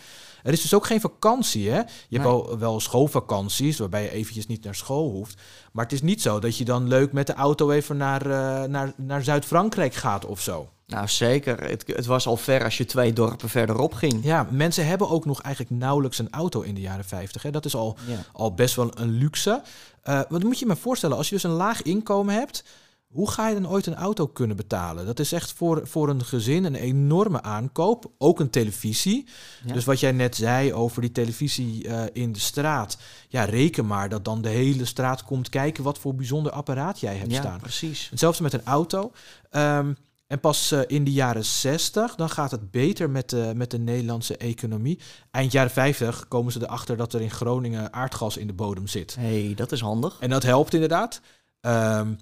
Er 0.44 0.54
is 0.54 0.62
dus 0.62 0.74
ook 0.74 0.86
geen 0.86 1.02
vakantie. 1.02 1.70
Hè? 1.70 1.78
Je 1.78 1.86
hebt 2.20 2.24
wel, 2.24 2.58
wel 2.58 2.80
schoolvakanties, 2.80 3.78
waarbij 3.78 4.04
je 4.04 4.12
eventjes 4.12 4.48
niet 4.48 4.64
naar 4.64 4.76
school 4.76 5.10
hoeft. 5.10 5.42
Maar 5.72 5.84
het 5.84 5.94
is 5.94 6.02
niet 6.02 6.22
zo 6.22 6.40
dat 6.40 6.58
je 6.58 6.66
dan 6.66 6.88
leuk 6.88 7.12
met 7.12 7.28
de 7.28 7.34
auto 7.34 7.72
even 7.72 7.98
naar, 7.98 8.22
eh, 8.22 8.70
naar, 8.70 8.94
naar 8.96 9.24
Zuid-Frankrijk 9.24 9.94
gaat 9.94 10.26
of 10.26 10.42
zo. 10.42 10.70
Nou, 10.88 11.08
zeker. 11.08 11.64
Het, 11.64 11.84
het 11.88 12.06
was 12.06 12.28
al 12.28 12.38
ver 12.38 12.64
als 12.64 12.78
je 12.78 12.86
twee 12.86 13.14
dorpen 13.14 13.50
verderop 13.50 13.94
ging. 13.94 14.24
Ja, 14.24 14.48
mensen 14.52 14.86
hebben 14.88 15.10
ook 15.10 15.26
nog 15.26 15.42
eigenlijk 15.42 15.76
nauwelijks 15.76 16.20
een 16.20 16.32
auto 16.32 16.62
in 16.62 16.76
de 16.76 16.82
jaren 16.82 17.06
50. 17.06 17.42
Hè? 17.42 17.52
Dat 17.52 17.66
is 17.66 17.76
al, 17.76 17.98
Ja. 18.08 18.18
al 18.34 18.54
best 18.54 18.76
wel 18.76 18.92
een 19.00 19.10
luxe. 19.10 19.62
Eh 20.02 20.22
wat 20.30 20.44
moet 20.44 20.60
je 20.60 20.66
maar 20.66 20.78
voorstellen, 20.78 21.18
als 21.18 21.30
je 21.30 21.36
dus 21.36 21.44
een 21.44 21.52
laag 21.52 21.82
inkomen 21.82 22.34
hebt, 22.34 22.64
hoe 23.08 23.30
ga 23.32 23.48
je 23.48 23.54
dan 23.62 23.70
ooit 23.70 23.86
een 23.86 23.96
auto 23.96 24.28
kunnen 24.28 24.56
betalen? 24.56 25.06
Dat 25.06 25.20
is 25.20 25.32
echt 25.32 25.54
voor, 25.54 25.88
voor 25.88 26.10
een 26.10 26.24
gezin 26.26 26.64
een 26.64 26.76
enorme 26.76 27.42
aankoop. 27.42 28.12
Ook 28.18 28.40
een 28.40 28.50
televisie. 28.50 29.28
Ja. 29.66 29.74
Dus 29.74 29.86
wat 29.86 30.00
jij 30.00 30.12
net 30.12 30.36
zei 30.36 30.74
over 30.74 31.02
die 31.02 31.12
televisie 31.12 31.88
eh, 31.88 32.04
in 32.14 32.32
de 32.32 32.40
straat. 32.40 32.98
Ja, 33.28 33.44
reken 33.44 33.86
maar 33.88 34.10
dat 34.10 34.26
dan 34.26 34.42
de 34.42 34.50
hele 34.50 34.86
straat 34.86 35.24
komt 35.24 35.50
kijken 35.50 35.84
wat 35.84 35.98
voor 35.98 36.16
bijzonder 36.16 36.52
apparaat 36.52 37.00
jij 37.00 37.16
hebt 37.16 37.32
ja, 37.32 37.42
staan. 37.42 37.60
precies. 37.60 38.08
Hetzelfde 38.10 38.44
met 38.44 38.54
een 38.54 38.66
auto. 38.66 39.12
Ehm, 39.50 39.94
en 40.28 40.40
pas 40.40 40.72
eh, 40.72 40.82
in 40.88 41.04
de 41.04 41.12
jaren 41.12 41.46
60, 41.46 42.16
dan 42.16 42.30
gaat 42.30 42.52
het 42.52 42.72
beter 42.72 43.10
met 43.10 43.30
de, 43.30 43.52
met 43.56 43.72
de 43.72 43.80
Nederlandse 43.80 44.38
economie. 44.38 45.00
Eind 45.32 45.52
jaren 45.52 45.72
50 45.72 46.28
komen 46.28 46.52
ze 46.52 46.62
erachter 46.62 46.98
dat 46.98 47.14
er 47.14 47.22
in 47.22 47.32
Groningen 47.32 47.94
aardgas 47.94 48.38
in 48.38 48.48
de 48.48 48.54
bodem 48.54 48.88
zit. 48.88 49.16
hey, 49.16 49.54
dat 49.56 49.72
is 49.72 49.82
handig. 49.82 50.18
En 50.20 50.30
dat 50.30 50.44
helpt 50.44 50.74
inderdaad. 50.74 51.22
Ehm, 51.62 52.14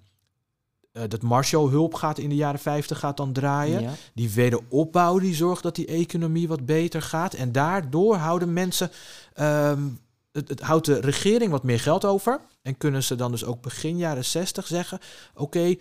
eh, 0.92 1.04
dat 1.08 1.22
Marshall-hulp 1.22 1.94
gaat 1.94 2.18
in 2.18 2.30
de 2.30 2.36
jaren 2.36 2.60
50 2.60 3.00
gaat 3.00 3.18
dan 3.18 3.34
draaien. 3.34 3.82
Ja. 3.82 3.92
Die 4.14 4.30
wederopbouw 4.30 5.20
die 5.20 5.36
zorgt 5.36 5.64
dat 5.64 5.76
die 5.76 5.88
economie 5.88 6.48
wat 6.48 6.66
beter 6.66 7.02
gaat. 7.02 7.34
En 7.34 7.52
daardoor 7.52 8.16
houden 8.16 8.54
mensen, 8.54 8.92
ehm, 9.34 9.88
het, 10.32 10.50
het 10.50 10.62
houdt 10.62 10.86
de 10.86 11.00
regering 11.00 11.52
wat 11.52 11.64
meer 11.64 11.80
geld 11.80 12.06
over. 12.06 12.40
En 12.62 12.78
kunnen 12.78 13.04
ze 13.04 13.16
dan 13.16 13.32
dus 13.32 13.46
ook 13.46 13.62
begin 13.62 13.98
jaren 13.98 14.26
60 14.26 14.68
zeggen: 14.68 15.00
Oké, 15.34 15.76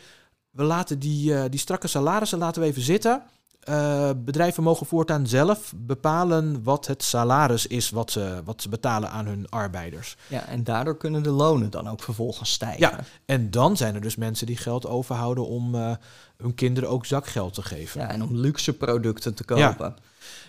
we 0.55 0.62
laten 0.62 0.99
die, 0.99 1.35
eh, 1.35 1.45
die 1.51 1.61
strakke 1.61 1.87
salarissen 1.88 2.38
laten 2.38 2.62
we 2.62 2.69
even 2.69 2.83
zitten. 2.83 3.23
Eh, 3.61 4.11
bedrijven 4.17 4.62
mogen 4.62 4.87
voortaan 4.87 5.27
zelf 5.27 5.73
bepalen 5.77 6.62
wat 6.62 6.87
het 6.87 7.03
salaris 7.03 7.67
is 7.67 7.90
wat 7.90 8.11
ze, 8.11 8.40
wat 8.45 8.62
ze 8.62 8.69
betalen 8.69 9.11
aan 9.11 9.27
hun 9.27 9.49
arbeiders. 9.51 10.17
ja, 10.29 10.47
en 10.47 10.64
daardoor 10.64 10.97
kunnen 10.97 11.23
de 11.23 11.31
lonen 11.31 11.71
dan 11.71 11.88
ook 11.88 12.03
vervolgens 12.03 12.53
stijgen. 12.53 12.81
Ja, 12.81 12.99
en 13.25 13.51
dan 13.51 13.77
zijn 13.77 13.95
er 13.95 14.01
dus 14.01 14.17
mensen 14.17 14.47
die 14.47 14.57
geld 14.57 14.87
overhouden 14.87 15.47
om 15.47 15.75
eh, 15.75 15.90
hun 16.37 16.55
kinderen 16.55 16.88
ook 16.88 17.07
zakgeld 17.07 17.55
te 17.55 17.62
geven. 17.62 18.01
Ja, 18.01 18.09
en 18.11 18.23
om 18.23 18.37
luxe 18.37 18.73
producten 18.73 19.35
te 19.35 19.45
Ja. 19.57 19.69
kopen. 19.73 19.97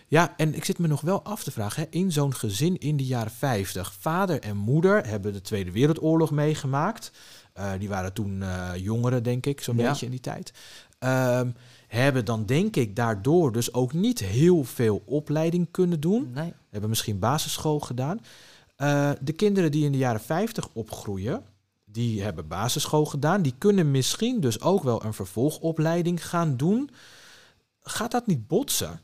Ja, 0.07 0.33
en 0.37 0.55
ik 0.55 0.65
zit 0.65 0.77
me 0.79 0.87
nog 0.87 1.01
wel 1.01 1.23
af 1.23 1.43
te 1.43 1.51
vragen, 1.51 1.81
hè, 1.83 1.87
in 1.89 2.11
zo'n 2.11 2.35
gezin 2.35 2.77
in 2.77 2.97
de 2.97 3.05
jaren 3.05 3.31
50, 3.31 3.93
vader 3.99 4.41
en 4.41 4.57
moeder 4.57 5.07
hebben 5.07 5.33
de 5.33 5.41
Tweede 5.41 5.71
Wereldoorlog 5.71 6.31
meegemaakt. 6.31 7.11
Eh, 7.55 7.71
die 7.79 7.89
waren 7.89 8.13
toen 8.13 8.41
eh, 8.41 8.71
jongeren, 8.75 9.23
denk 9.23 9.45
ik, 9.45 9.61
zo'n 9.61 9.77
Ja. 9.77 9.89
beetje 9.89 10.05
in 10.05 10.11
die 10.11 10.19
tijd. 10.19 10.53
Ehm, 10.99 11.51
hebben 11.87 12.25
dan, 12.25 12.45
denk 12.45 12.75
ik, 12.75 12.95
daardoor 12.95 13.51
dus 13.51 13.73
ook 13.73 13.93
niet 13.93 14.19
heel 14.19 14.63
veel 14.63 15.01
opleiding 15.05 15.67
kunnen 15.71 15.99
doen. 15.99 16.31
Nee. 16.33 16.53
Hebben 16.69 16.89
misschien 16.89 17.19
basisschool 17.19 17.79
gedaan. 17.79 18.19
Eh, 18.75 19.11
de 19.21 19.33
kinderen 19.33 19.71
die 19.71 19.85
in 19.85 19.91
de 19.91 19.97
jaren 19.97 20.21
50 20.21 20.69
opgroeien, 20.73 21.43
die 21.85 22.21
hebben 22.23 22.47
basisschool 22.47 23.05
gedaan. 23.05 23.41
Die 23.41 23.55
kunnen 23.57 23.91
misschien 23.91 24.39
dus 24.39 24.61
ook 24.61 24.83
wel 24.83 25.03
een 25.05 25.13
vervolgopleiding 25.13 26.27
gaan 26.27 26.57
doen. 26.57 26.89
Gaat 27.81 28.11
dat 28.11 28.27
niet 28.27 28.47
botsen? 28.47 28.99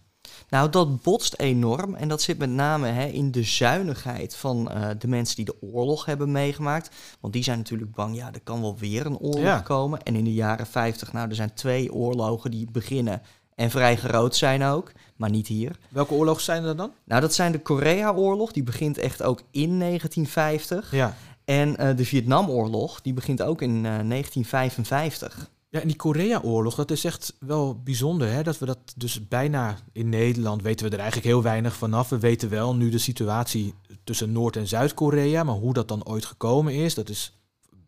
Nou, 0.50 0.70
dat 0.70 1.02
botst 1.02 1.34
enorm 1.40 1.96
en 1.96 2.08
dat 2.08 2.22
zit 2.22 2.38
met 2.38 2.50
name 2.50 2.88
hè, 2.88 3.06
in 3.06 3.32
de 3.32 3.44
zuinigheid 3.44 4.36
van 4.36 4.72
eh, 4.72 4.90
de 5.00 5.08
mensen 5.08 5.36
die 5.36 5.46
de 5.46 5.56
oorlog 5.62 6.06
hebben 6.06 6.32
meegemaakt. 6.32 6.96
Want 7.20 7.34
die 7.34 7.44
zijn 7.44 7.58
natuurlijk 7.58 7.92
bang, 7.92 8.16
ja, 8.16 8.30
er 8.34 8.42
kan 8.44 8.62
wel 8.62 8.78
weer 8.78 9.06
een 9.06 9.18
oorlog 9.18 9.42
Ja. 9.44 9.60
komen. 9.60 10.04
En 10.04 10.16
in 10.16 10.24
de 10.24 10.34
jaren 10.34 10.66
50, 10.68 11.14
nou, 11.14 11.30
er 11.30 11.36
zijn 11.36 11.54
twee 11.54 11.94
oorlogen 11.94 12.52
die 12.52 12.68
beginnen 12.72 13.22
en 13.56 13.70
vrij 13.70 13.98
groot 13.98 14.36
zijn 14.36 14.64
ook, 14.64 14.92
maar 15.16 15.30
niet 15.30 15.48
hier. 15.48 15.78
Welke 15.90 16.14
oorlogen 16.14 16.44
zijn 16.44 16.64
er 16.64 16.76
dan? 16.76 16.92
Nou, 17.04 17.22
dat 17.22 17.34
zijn 17.34 17.52
de 17.52 17.60
Korea-oorlog, 17.60 18.52
die 18.52 18.64
begint 18.64 18.98
echt 18.98 19.24
ook 19.24 19.42
in 19.52 19.80
1950. 19.80 20.92
Ja. 20.92 21.16
En 21.46 21.78
eh, 21.78 21.96
de 21.98 22.06
Vietnamoorlog, 22.06 23.02
die 23.02 23.14
begint 23.14 23.42
ook 23.42 23.62
in 23.62 23.76
eh, 23.76 23.82
1955. 23.84 25.50
Ja, 25.72 25.82
en 25.82 25.88
die 25.88 25.96
Korea-oorlog, 25.96 26.76
dat 26.76 26.92
is 26.92 27.04
echt 27.04 27.34
wel 27.40 27.82
bijzonder. 27.84 28.32
Hè? 28.32 28.44
Dat 28.44 28.58
we 28.58 28.66
dat 28.66 28.78
dus 28.96 29.28
bijna 29.28 29.78
in 29.92 30.10
Nederland 30.10 30.62
weten 30.62 30.86
we 30.86 30.92
er 30.92 31.00
eigenlijk 31.00 31.28
heel 31.28 31.42
weinig 31.42 31.76
vanaf. 31.76 32.10
We 32.10 32.20
weten 32.20 32.50
wel 32.50 32.76
nu 32.76 32.90
de 32.90 32.98
situatie 32.98 33.74
tussen 34.04 34.32
Noord- 34.32 34.56
en 34.56 34.68
Zuid-Korea. 34.68 35.44
Maar 35.44 35.56
hoe 35.56 35.74
dat 35.74 35.88
dan 35.88 36.06
ooit 36.06 36.26
gekomen 36.26 36.74
is, 36.74 36.94
dat 36.94 37.10
is 37.10 37.34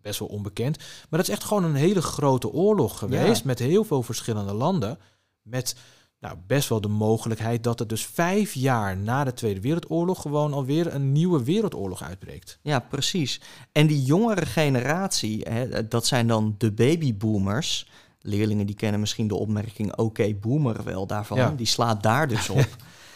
best 0.02 0.19
wel 0.19 0.28
onbekend. 0.28 0.78
Maar 0.78 1.19
dat 1.19 1.28
is 1.28 1.30
echt 1.30 1.43
gewoon 1.43 1.63
een 1.63 1.76
hele 1.76 2.02
grote 2.02 2.52
oorlog 2.52 2.98
geweest. 2.98 3.41
Ja. 3.41 3.46
Met 3.48 3.60
heel 3.60 3.84
veel 3.84 4.04
verschillende 4.04 4.54
landen. 4.54 4.98
Met 5.41 5.76
nou, 6.23 6.38
best 6.47 6.69
wel 6.69 6.81
de 6.81 6.88
mogelijkheid 6.88 7.63
dat 7.63 7.79
er 7.79 7.88
dus 7.88 8.05
vijf 8.05 8.53
jaar 8.53 8.97
na 8.97 9.23
de 9.23 9.33
Tweede 9.33 9.62
Wereldoorlog 9.62 10.21
gewoon 10.21 10.53
alweer 10.53 10.93
een 10.93 11.12
nieuwe 11.12 11.43
wereldoorlog 11.43 12.03
uitbreekt. 12.03 12.59
Ja, 12.62 12.79
precies. 12.79 13.41
En 13.71 13.88
die 13.88 14.03
jongere 14.03 14.45
generatie, 14.45 15.41
hè, 15.49 15.88
dat 15.88 16.05
zijn 16.05 16.27
dan 16.27 16.55
de 16.57 16.71
babyboomers. 16.71 17.89
Leerlingen 18.21 18.65
die 18.65 18.75
kennen 18.75 18.99
misschien 18.99 19.27
de 19.27 19.36
opmerking 19.36 19.95
oké 19.95 20.33
boomer 20.33 20.83
wel 20.83 21.07
daarvan. 21.07 21.38
Ja. 21.38 21.53
Die 21.57 21.65
slaat 21.65 22.03
daar 22.03 22.27
dus 22.27 22.49
op. 22.59 22.67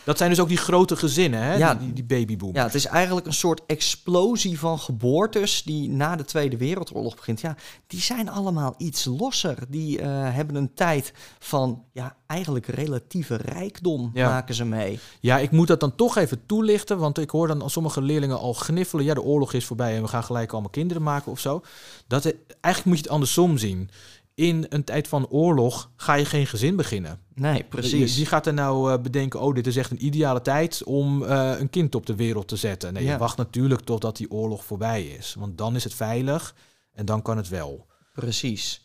Dat 0.07 0.17
zijn 0.17 0.29
dus 0.29 0.39
ook 0.39 0.47
die 0.47 0.57
grote 0.57 0.95
gezinnen, 0.95 1.41
hè? 1.41 1.55
Ja. 1.55 1.75
die, 1.75 1.93
die 1.93 2.03
babyboom. 2.03 2.55
ja, 2.55 2.63
het 2.63 2.73
is 2.75 2.85
eigenlijk 2.85 3.25
een 3.27 3.33
soort 3.33 3.61
explosie 3.65 4.59
van 4.59 4.79
geboortes 4.79 5.63
die 5.63 5.89
na 5.89 6.15
de 6.15 6.25
Tweede 6.25 6.57
Wereldoorlog 6.57 7.15
begint. 7.15 7.41
Ja, 7.41 7.55
die 7.87 7.99
zijn 8.01 8.29
allemaal 8.29 8.73
iets 8.77 9.05
losser. 9.05 9.57
Die 9.69 9.99
eh, 10.01 10.07
hebben 10.33 10.55
een 10.55 10.73
tijd 10.73 11.13
van 11.39 11.83
ja, 11.93 12.15
eigenlijk 12.27 12.65
relatieve 12.65 13.35
rijkdom 13.35 14.11
Ja. 14.13 14.29
maken 14.29 14.55
ze 14.55 14.65
mee. 14.65 14.99
Ja, 15.19 15.37
ik 15.37 15.51
moet 15.51 15.67
dat 15.67 15.79
dan 15.79 15.95
toch 15.95 16.15
even 16.17 16.45
toelichten, 16.45 16.97
want 16.97 17.17
ik 17.17 17.29
hoor 17.29 17.47
dan 17.47 17.69
sommige 17.69 18.01
leerlingen 18.01 18.39
al 18.39 18.53
gniffelen. 18.53 19.05
Ja, 19.05 19.13
de 19.13 19.21
oorlog 19.21 19.53
is 19.53 19.65
voorbij 19.65 19.95
en 19.95 20.01
we 20.01 20.07
gaan 20.07 20.23
gelijk 20.23 20.51
allemaal 20.51 20.69
kinderen 20.69 21.03
maken 21.03 21.31
of 21.31 21.39
zo. 21.39 21.61
Dat, 22.07 22.23
het- 22.23 22.35
eigenlijk 22.47 22.85
moet 22.85 22.97
je 22.97 23.03
het 23.03 23.11
andersom 23.11 23.57
zien. 23.57 23.89
In 24.37 24.65
een 24.69 24.83
tijd 24.83 25.07
van 25.07 25.27
oorlog 25.27 25.91
ga 25.95 26.13
je 26.13 26.25
geen 26.25 26.47
gezin 26.47 26.75
beginnen. 26.75 27.19
Nee, 27.33 27.63
precies. 27.63 28.15
Wie 28.15 28.25
gaat 28.25 28.45
er 28.47 28.53
nou 28.53 28.91
eh, 28.93 29.01
bedenken, 29.01 29.41
oh, 29.41 29.55
dit 29.55 29.67
is 29.67 29.75
echt 29.75 29.91
een 29.91 30.05
ideale 30.05 30.41
tijd 30.41 30.83
om 30.83 31.23
eh, 31.23 31.51
een 31.59 31.69
kind 31.69 31.95
op 31.95 32.05
de 32.05 32.15
wereld 32.15 32.47
te 32.47 32.55
zetten? 32.55 32.93
Nee, 32.93 33.03
Ja. 33.03 33.11
je 33.11 33.17
wacht 33.17 33.37
natuurlijk 33.37 33.81
totdat 33.81 34.17
die 34.17 34.31
oorlog 34.31 34.65
voorbij 34.65 35.03
is. 35.05 35.35
Want 35.39 35.57
dan 35.57 35.75
is 35.75 35.83
het 35.83 35.93
veilig 35.93 36.55
en 36.93 37.05
dan 37.05 37.21
kan 37.21 37.37
het 37.37 37.49
wel. 37.49 37.85
Precies. 38.13 38.81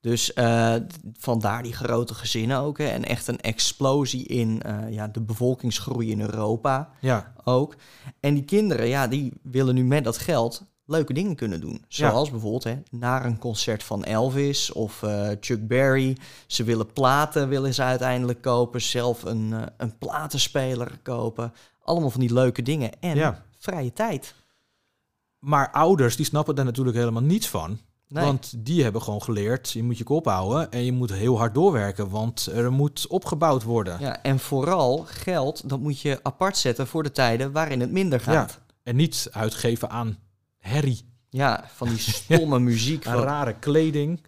Dus 0.00 0.32
eh, 0.32 0.74
vandaar 1.18 1.62
die 1.62 1.72
grote 1.72 2.14
gezinnen 2.14 2.58
ook. 2.58 2.78
Hè. 2.78 2.84
En 2.86 3.04
echt 3.04 3.26
een 3.26 3.40
explosie 3.40 4.26
in 4.26 4.62
eh, 4.62 4.90
ja, 4.90 5.08
de 5.08 5.20
bevolkingsgroei 5.20 6.10
in 6.10 6.20
Europa 6.20 6.90
Ja, 7.00 7.32
ook. 7.44 7.74
En 8.20 8.34
die 8.34 8.44
kinderen, 8.44 8.86
ja, 8.86 9.06
die 9.06 9.32
willen 9.42 9.74
nu 9.74 9.84
met 9.84 10.04
dat 10.04 10.18
geld 10.18 10.64
leuke 10.92 11.12
dingen 11.12 11.34
kunnen 11.36 11.60
doen. 11.60 11.84
Zoals 11.88 12.30
bijvoorbeeld 12.30 12.64
hè, 12.64 12.76
naar 12.90 13.24
een 13.24 13.38
concert 13.38 13.82
van 13.82 14.04
Elvis 14.04 14.72
of 14.72 15.02
eh, 15.02 15.28
Chuck 15.40 15.66
Berry. 15.66 16.16
Ze 16.46 16.64
willen 16.64 16.92
platen, 16.92 17.48
willen 17.48 17.74
ze 17.74 17.82
uiteindelijk 17.82 18.42
kopen. 18.42 18.80
Zelf 18.80 19.22
een, 19.22 19.52
eh, 19.52 19.62
een 19.76 19.98
platenspeler 19.98 20.98
kopen. 21.02 21.52
Allemaal 21.82 22.10
van 22.10 22.20
die 22.20 22.32
leuke 22.32 22.62
dingen. 22.62 22.90
En 23.00 23.16
Ja. 23.16 23.42
vrije 23.58 23.92
tijd. 23.92 24.34
maar 25.38 25.70
ouders 25.70 26.16
die 26.16 26.26
snappen 26.26 26.54
daar 26.54 26.64
natuurlijk 26.64 26.96
helemaal 26.96 27.22
niets 27.22 27.48
van. 27.48 27.78
Nee. 28.08 28.24
Want 28.24 28.52
die 28.56 28.82
hebben 28.82 29.02
gewoon 29.02 29.22
geleerd, 29.22 29.70
je 29.70 29.82
moet 29.82 29.98
je 29.98 30.04
kop 30.04 30.24
houden 30.26 30.70
en 30.70 30.84
je 30.84 30.92
moet 30.92 31.12
heel 31.12 31.38
hard 31.38 31.54
doorwerken, 31.54 32.08
want 32.08 32.46
er 32.46 32.72
moet 32.72 33.06
opgebouwd 33.06 33.62
worden. 33.62 33.96
Ja, 34.00 34.22
en 34.22 34.38
vooral 34.38 35.04
geld, 35.06 35.68
dat 35.68 35.80
moet 35.80 36.00
je 36.00 36.20
apart 36.22 36.56
zetten 36.56 36.86
voor 36.86 37.02
de 37.02 37.10
tijden 37.12 37.52
waarin 37.52 37.80
het 37.80 37.90
minder 37.90 38.20
gaat. 38.20 38.60
En 38.82 38.96
niet 38.96 39.28
uitgeven 39.32 39.90
aan 39.90 40.18
herrie, 40.62 41.10
Ja, 41.30 41.64
van 41.74 41.88
die 41.88 41.98
stomme 41.98 42.58
muziek. 42.70 43.02
Van, 43.02 43.22
rare 43.22 43.54
kleding. 43.58 44.20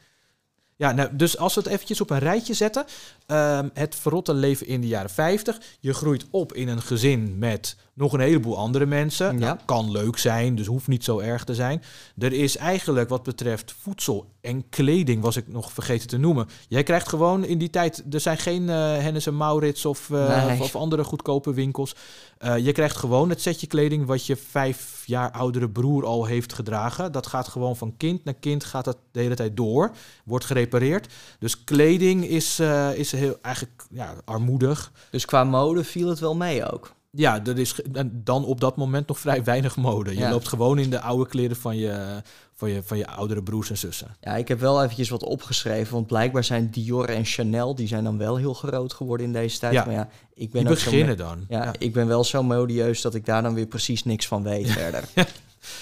Ja, 0.77 0.93
nou, 0.93 1.17
dus 1.17 1.39
als 1.39 1.55
we 1.55 1.61
het 1.61 1.71
eventjes 1.71 2.01
op 2.01 2.11
een 2.11 2.19
rijtje 2.19 2.55
zetten. 2.55 2.85
Ehm, 3.27 3.69
het 3.73 3.95
verrotte 3.95 4.35
leven 4.35 4.67
in 4.67 4.81
de 4.81 4.87
jaren 4.87 5.11
50. 5.11 5.61
Je 5.81 5.95
groeit 5.95 6.25
op 6.31 6.53
in 6.53 6.69
een 6.69 6.83
gezin 6.83 7.39
met 7.39 7.77
nog 7.95 8.13
een 8.13 8.21
heleboel 8.21 8.59
andere 8.59 8.87
mensen. 8.87 9.27
Ja. 9.27 9.39
Nou, 9.39 9.59
kan 9.65 9.91
leuk 9.91 10.19
zijn, 10.19 10.55
dus 10.55 10.67
hoeft 10.67 10.89
niet 10.89 11.05
zo 11.05 11.19
erg 11.19 11.45
te 11.45 11.55
zijn. 11.55 11.83
Er 12.19 12.33
is 12.33 12.57
eigenlijk 12.57 13.09
wat 13.09 13.23
betreft 13.23 13.75
voedsel 13.83 14.33
en 14.41 14.69
kleding, 14.69 15.23
was 15.23 15.37
ik 15.37 15.49
nog 15.49 15.73
vergeten 15.73 16.09
te 16.09 16.17
noemen. 16.17 16.49
Jij 16.69 16.83
krijgt 16.83 17.09
gewoon 17.09 17.45
in 17.45 17.59
die 17.59 17.71
tijd, 17.71 18.05
er 18.11 18.21
zijn 18.21 18.39
geen 18.39 18.69
eh 18.69 18.77
Hennis 18.77 19.27
en 19.27 19.37
Maurits 19.37 19.85
of, 19.85 20.11
eh, 20.11 20.47
Nee. 20.47 20.53
of, 20.53 20.61
of 20.61 20.77
andere 20.77 21.05
goedkope 21.05 21.55
winkels. 21.55 21.95
Eh, 22.39 22.59
je 22.59 22.73
krijgt 22.73 22.97
gewoon 22.97 23.29
het 23.29 23.41
setje 23.41 23.67
kleding 23.67 24.07
wat 24.07 24.27
je 24.27 24.37
vijf 24.37 25.03
jaar 25.07 25.31
oudere 25.31 25.71
broer 25.71 26.05
al 26.07 26.25
heeft 26.25 26.53
gedragen. 26.53 27.13
Dat 27.13 27.27
gaat 27.27 27.49
gewoon 27.49 27.77
van 27.77 27.97
kind 27.97 28.25
naar 28.25 28.35
kind, 28.35 28.65
gaat 28.65 28.85
dat 28.85 28.97
de 29.13 29.21
hele 29.21 29.35
tijd 29.35 29.57
door. 29.57 29.91
Wordt 30.25 30.45
gerepareerd. 30.45 31.13
Dus 31.39 31.65
kleding 31.65 32.25
is, 32.25 32.61
is 32.95 33.13
heel, 33.15 33.39
eigenlijk 33.43 33.85
ja, 33.91 34.15
armoedig. 34.25 34.93
dus 35.11 35.25
qua 35.25 35.45
mode 35.45 35.85
viel 35.85 36.09
het 36.09 36.19
wel 36.19 36.35
mee 36.37 36.73
ook. 36.73 36.93
Ja, 37.11 37.45
er 37.45 37.59
is 37.59 37.75
dan 38.13 38.45
op 38.45 38.61
dat 38.61 38.77
moment 38.77 39.09
nog 39.09 39.19
vrij 39.19 39.45
weinig 39.45 39.77
mode. 39.77 40.11
Je 40.15 40.19
Ja. 40.19 40.31
loopt 40.31 40.49
gewoon 40.49 40.79
in 40.79 40.91
de 40.91 41.01
oude 41.01 41.27
kleren 41.31 41.57
van 41.57 41.77
je, 41.77 42.23
van, 42.55 42.71
je, 42.71 42.83
van 42.83 42.97
je 42.99 43.07
oudere 43.07 43.43
broers 43.43 43.71
en 43.71 43.79
zussen. 43.79 44.17
Ja, 44.21 44.37
ik 44.37 44.49
heb 44.49 44.61
wel 44.61 44.83
eventjes 44.83 45.09
wat 45.09 45.23
opgeschreven, 45.23 45.95
want 45.95 46.07
blijkbaar 46.07 46.45
zijn 46.45 46.71
Dior 46.71 47.09
en 47.09 47.25
Chanel, 47.25 47.75
die 47.75 47.87
zijn 47.87 48.05
dan 48.05 48.19
wel 48.19 48.37
heel 48.37 48.55
groot 48.55 48.93
geworden 48.93 49.27
in 49.27 49.33
deze 49.33 49.59
tijd. 49.59 49.73
Ja. 49.73 49.85
Maar 49.85 49.95
ja, 49.95 50.09
ik 50.35 50.51
ben 50.51 50.61
Die 50.61 50.71
beginnen 50.75 51.17
dan. 51.17 51.45
Ja, 51.49 51.63
Ja. 51.65 51.73
ik 51.79 51.93
ben 51.93 52.07
wel 52.07 52.25
zo 52.25 52.43
modieus 52.43 53.01
dat 53.01 53.15
ik 53.15 53.27
daar 53.27 53.43
dan 53.43 53.55
weer 53.55 53.67
precies 53.67 54.05
niks 54.05 54.27
van 54.27 54.43
weet 54.43 54.71
verder. 54.81 55.05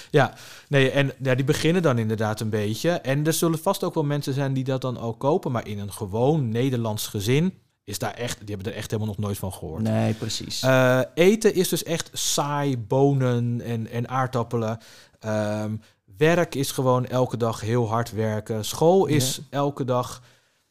Ja, 0.09 0.33
nee, 0.67 0.91
en 0.91 1.11
ja, 1.21 1.35
die 1.35 1.45
beginnen 1.45 1.81
dan 1.81 1.97
inderdaad 1.97 2.39
een 2.39 2.49
beetje. 2.49 2.89
En 2.89 3.25
er 3.25 3.33
zullen 3.33 3.59
vast 3.59 3.83
ook 3.83 3.93
wel 3.93 4.03
mensen 4.03 4.33
zijn 4.33 4.53
die 4.53 4.63
dat 4.63 4.81
dan 4.81 4.99
ook 4.99 5.19
kopen. 5.19 5.51
Maar 5.51 5.67
in 5.67 5.79
een 5.79 5.93
gewoon 5.93 6.49
Nederlands 6.49 7.07
gezin 7.07 7.53
is 7.83 7.99
daar 7.99 8.13
echt, 8.13 8.39
die 8.39 8.55
hebben 8.55 8.71
er 8.71 8.77
echt 8.77 8.91
helemaal 8.91 9.13
nog 9.15 9.25
nooit 9.25 9.37
van 9.37 9.53
gehoord. 9.53 9.81
Nee, 9.81 10.13
precies. 10.13 10.61
Eh, 10.61 10.99
eten 11.13 11.53
is 11.53 11.69
dus 11.69 11.83
echt 11.83 12.09
saai, 12.13 12.77
bonen 12.77 13.61
en, 13.61 13.89
en 13.89 14.09
aardappelen. 14.09 14.77
Ehm, 15.19 15.75
werk 16.17 16.55
is 16.55 16.71
gewoon 16.71 17.05
elke 17.05 17.37
dag 17.37 17.61
heel 17.61 17.87
hard 17.89 18.11
werken. 18.11 18.65
School 18.65 19.05
is 19.05 19.41
elke 19.49 19.85
dag 19.85 20.21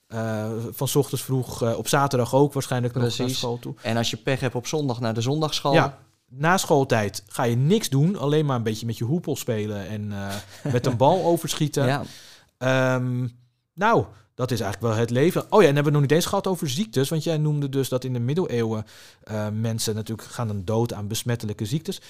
eh, 0.07 0.51
van 0.71 0.89
's 0.89 0.95
ochtends 0.97 1.25
vroeg, 1.25 1.63
eh, 1.63 1.79
op 1.79 1.89
zaterdag 1.89 2.35
ook 2.35 2.53
waarschijnlijk 2.53 2.95
nog 2.95 3.03
naar 3.03 3.13
Precies. 3.13 3.39
school 3.39 3.59
toe. 3.59 3.75
En 3.83 3.97
als 3.97 4.11
je 4.11 4.17
pech 4.17 4.41
hebt 4.41 4.55
op 4.55 4.67
zondag 4.67 5.01
naar 5.01 5.15
de 5.15 5.21
zondagschool. 5.21 5.73
Ja, 5.73 5.99
na 6.35 6.57
schooltijd 6.57 7.25
ga 7.27 7.43
je 7.43 7.57
niks 7.57 7.89
doen, 7.89 8.17
alleen 8.17 8.47
maar 8.47 8.57
een 8.57 8.63
beetje 8.63 8.87
met 8.87 8.99
je 8.99 9.05
hoepel 9.05 9.37
spelen 9.37 9.89
en 9.89 10.13
eh, 10.13 10.73
met 10.73 10.87
een 10.87 10.97
bal 10.97 11.25
overschieten. 11.33 11.87
ja. 11.87 12.03
Ehm, 12.59 13.29
nou, 13.75 14.05
dat 14.35 14.51
is 14.51 14.61
eigenlijk 14.61 14.93
wel 14.93 15.03
het 15.03 15.11
leven. 15.11 15.53
Oh 15.53 15.63
ja, 15.63 15.69
en 15.69 15.75
hebben 15.75 15.93
we 15.93 15.99
nog 15.99 16.01
niet 16.01 16.17
eens 16.17 16.27
gehad 16.27 16.47
over 16.47 16.69
ziektes. 16.71 17.09
Want 17.09 17.25
jij 17.25 17.39
noemde 17.39 17.69
dus 17.69 17.89
dat 17.89 18.05
in 18.05 18.13
de 18.13 18.19
middeleeuwen 18.19 18.87
eh, 19.23 19.49
mensen 19.49 19.95
natuurlijk 19.95 20.29
gaan 20.29 20.47
dan 20.47 20.65
dood 20.65 20.93
aan 20.93 21.09
besmettelijke 21.09 21.65
ziektes. 21.65 22.01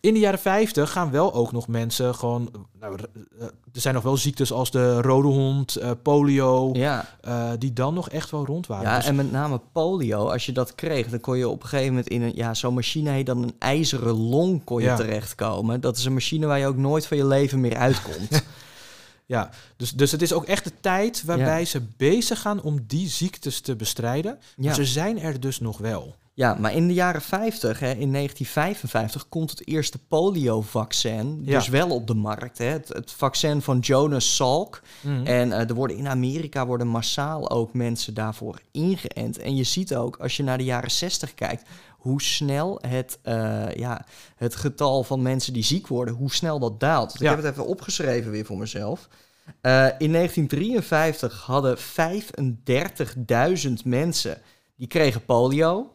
In 0.00 0.14
de 0.14 0.20
jaren 0.20 0.38
50 0.38 0.90
gaan 0.92 1.10
wel 1.10 1.34
ook 1.34 1.52
nog 1.52 1.68
mensen 1.68 2.14
gewoon. 2.14 2.50
Nou, 2.80 2.96
eh, 3.38 3.44
er 3.46 3.80
zijn 3.80 3.94
nog 3.94 4.02
wel 4.02 4.16
ziektes 4.16 4.52
als 4.52 4.70
de 4.70 5.00
rode 5.00 5.28
hond, 5.28 5.76
eh, 5.76 5.90
polio, 6.02 6.70
ja. 6.72 7.08
eh, 7.20 7.50
die 7.58 7.72
dan 7.72 7.94
nog 7.94 8.08
echt 8.10 8.30
wel 8.30 8.46
rond 8.46 8.66
waren. 8.66 8.88
Ja, 8.90 8.96
Dus- 8.96 9.06
en 9.06 9.14
met 9.14 9.32
name 9.32 9.60
polio, 9.72 10.28
als 10.30 10.46
je 10.46 10.52
dat 10.52 10.74
kreeg, 10.74 11.08
dan 11.08 11.20
kon 11.20 11.38
je 11.38 11.48
op 11.48 11.62
een 11.62 11.68
gegeven 11.68 11.90
moment 11.92 12.08
in 12.08 12.22
een, 12.22 12.32
ja, 12.34 12.54
zo'n 12.54 12.74
machine 12.74 13.10
heet 13.10 13.26
dan 13.26 13.42
een 13.42 13.54
ijzeren 13.58 14.14
long 14.28 14.64
kon 14.64 14.80
je 14.80 14.86
Ja. 14.86 14.96
terechtkomen. 14.96 15.80
Dat 15.80 15.96
is 15.96 16.04
een 16.04 16.12
machine 16.14 16.46
waar 16.46 16.58
je 16.58 16.66
ook 16.66 16.76
nooit 16.76 17.06
van 17.06 17.16
je 17.16 17.26
leven 17.26 17.60
meer 17.60 17.76
uitkomt. 17.76 18.28
Ja, 19.26 19.50
dus, 19.76 19.92
dus 19.92 20.12
het 20.12 20.22
is 20.22 20.32
ook 20.32 20.44
echt 20.44 20.64
de 20.64 20.72
tijd 20.80 21.24
waarbij 21.24 21.64
ze 21.64 21.82
bezig 21.96 22.40
gaan 22.40 22.62
om 22.62 22.84
die 22.86 23.08
ziektes 23.08 23.60
te 23.60 23.76
bestrijden. 23.76 24.38
Maar 24.56 24.66
ja. 24.66 24.74
ze 24.74 24.84
zijn 24.84 25.20
er 25.20 25.40
dus 25.40 25.60
nog 25.60 25.78
wel. 25.78 26.14
ja, 26.34 26.54
maar 26.54 26.72
in 26.74 26.86
de 26.86 26.94
jaren 26.94 27.22
50, 27.22 27.78
hè, 27.78 27.90
in 27.90 28.12
1955, 28.12 29.28
komt 29.28 29.50
het 29.50 29.66
eerste 29.68 29.98
polio-vaccin 30.08 31.42
Ja. 31.44 31.58
dus 31.58 31.68
wel 31.68 31.90
op 31.90 32.06
de 32.06 32.14
markt. 32.14 32.58
Hè. 32.58 32.64
Het, 32.64 32.88
het 32.88 33.12
vaccin 33.12 33.62
van 33.62 33.78
Jonas 33.78 34.34
Salk. 34.36 34.82
Mhm. 35.00 35.26
En 35.26 35.52
eh, 35.52 35.68
er 35.68 35.74
worden 35.74 35.96
in 35.96 36.08
Amerika 36.08 36.66
worden 36.66 36.86
massaal 36.88 37.50
ook 37.50 37.72
mensen 37.72 38.14
daarvoor 38.14 38.60
ingeënt. 38.72 39.38
En 39.38 39.56
je 39.56 39.64
ziet 39.64 39.94
ook, 39.94 40.16
als 40.16 40.36
je 40.36 40.42
naar 40.42 40.58
de 40.58 40.64
jaren 40.64 40.90
60 40.90 41.34
kijkt, 41.34 41.68
hoe 42.06 42.22
snel 42.22 42.78
het, 42.88 43.18
eh, 43.22 43.74
ja, 43.74 44.06
het 44.36 44.56
getal 44.56 45.02
van 45.02 45.22
mensen 45.22 45.52
die 45.52 45.62
ziek 45.62 45.86
worden, 45.86 46.14
hoe 46.14 46.32
snel 46.32 46.58
dat 46.58 46.80
daalt. 46.80 47.18
Ja. 47.18 47.30
Ik 47.30 47.36
heb 47.36 47.44
het 47.44 47.52
even 47.52 47.66
opgeschreven 47.66 48.30
weer 48.30 48.44
voor 48.44 48.58
mezelf. 48.58 49.08
Eh, 49.60 49.88
in 49.98 50.10
1953 50.10 51.42
hadden 51.42 51.78
35.000 51.78 53.84
mensen 53.84 54.40
die 54.76 54.86
kregen 54.86 55.24
polio. 55.24 55.92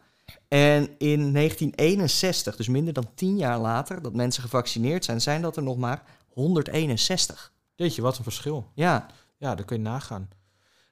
En 0.47 0.89
in 0.97 1.31
1961, 1.31 2.55
dus 2.55 2.67
minder 2.67 2.93
dan 2.93 3.09
tien 3.15 3.37
jaar 3.37 3.59
later, 3.59 4.01
dat 4.01 4.13
mensen 4.13 4.43
gevaccineerd 4.43 5.05
zijn, 5.05 5.21
zijn 5.21 5.41
dat 5.41 5.57
er 5.57 5.63
nog 5.63 5.77
maar 5.77 6.03
161. 6.33 7.51
Jeetje, 7.75 8.01
wat 8.01 8.17
een 8.17 8.23
verschil. 8.23 8.67
Ja, 8.73 9.05
Ja, 9.37 9.55
dat 9.55 9.65
kun 9.65 9.77
je 9.77 9.83
nagaan. 9.83 10.29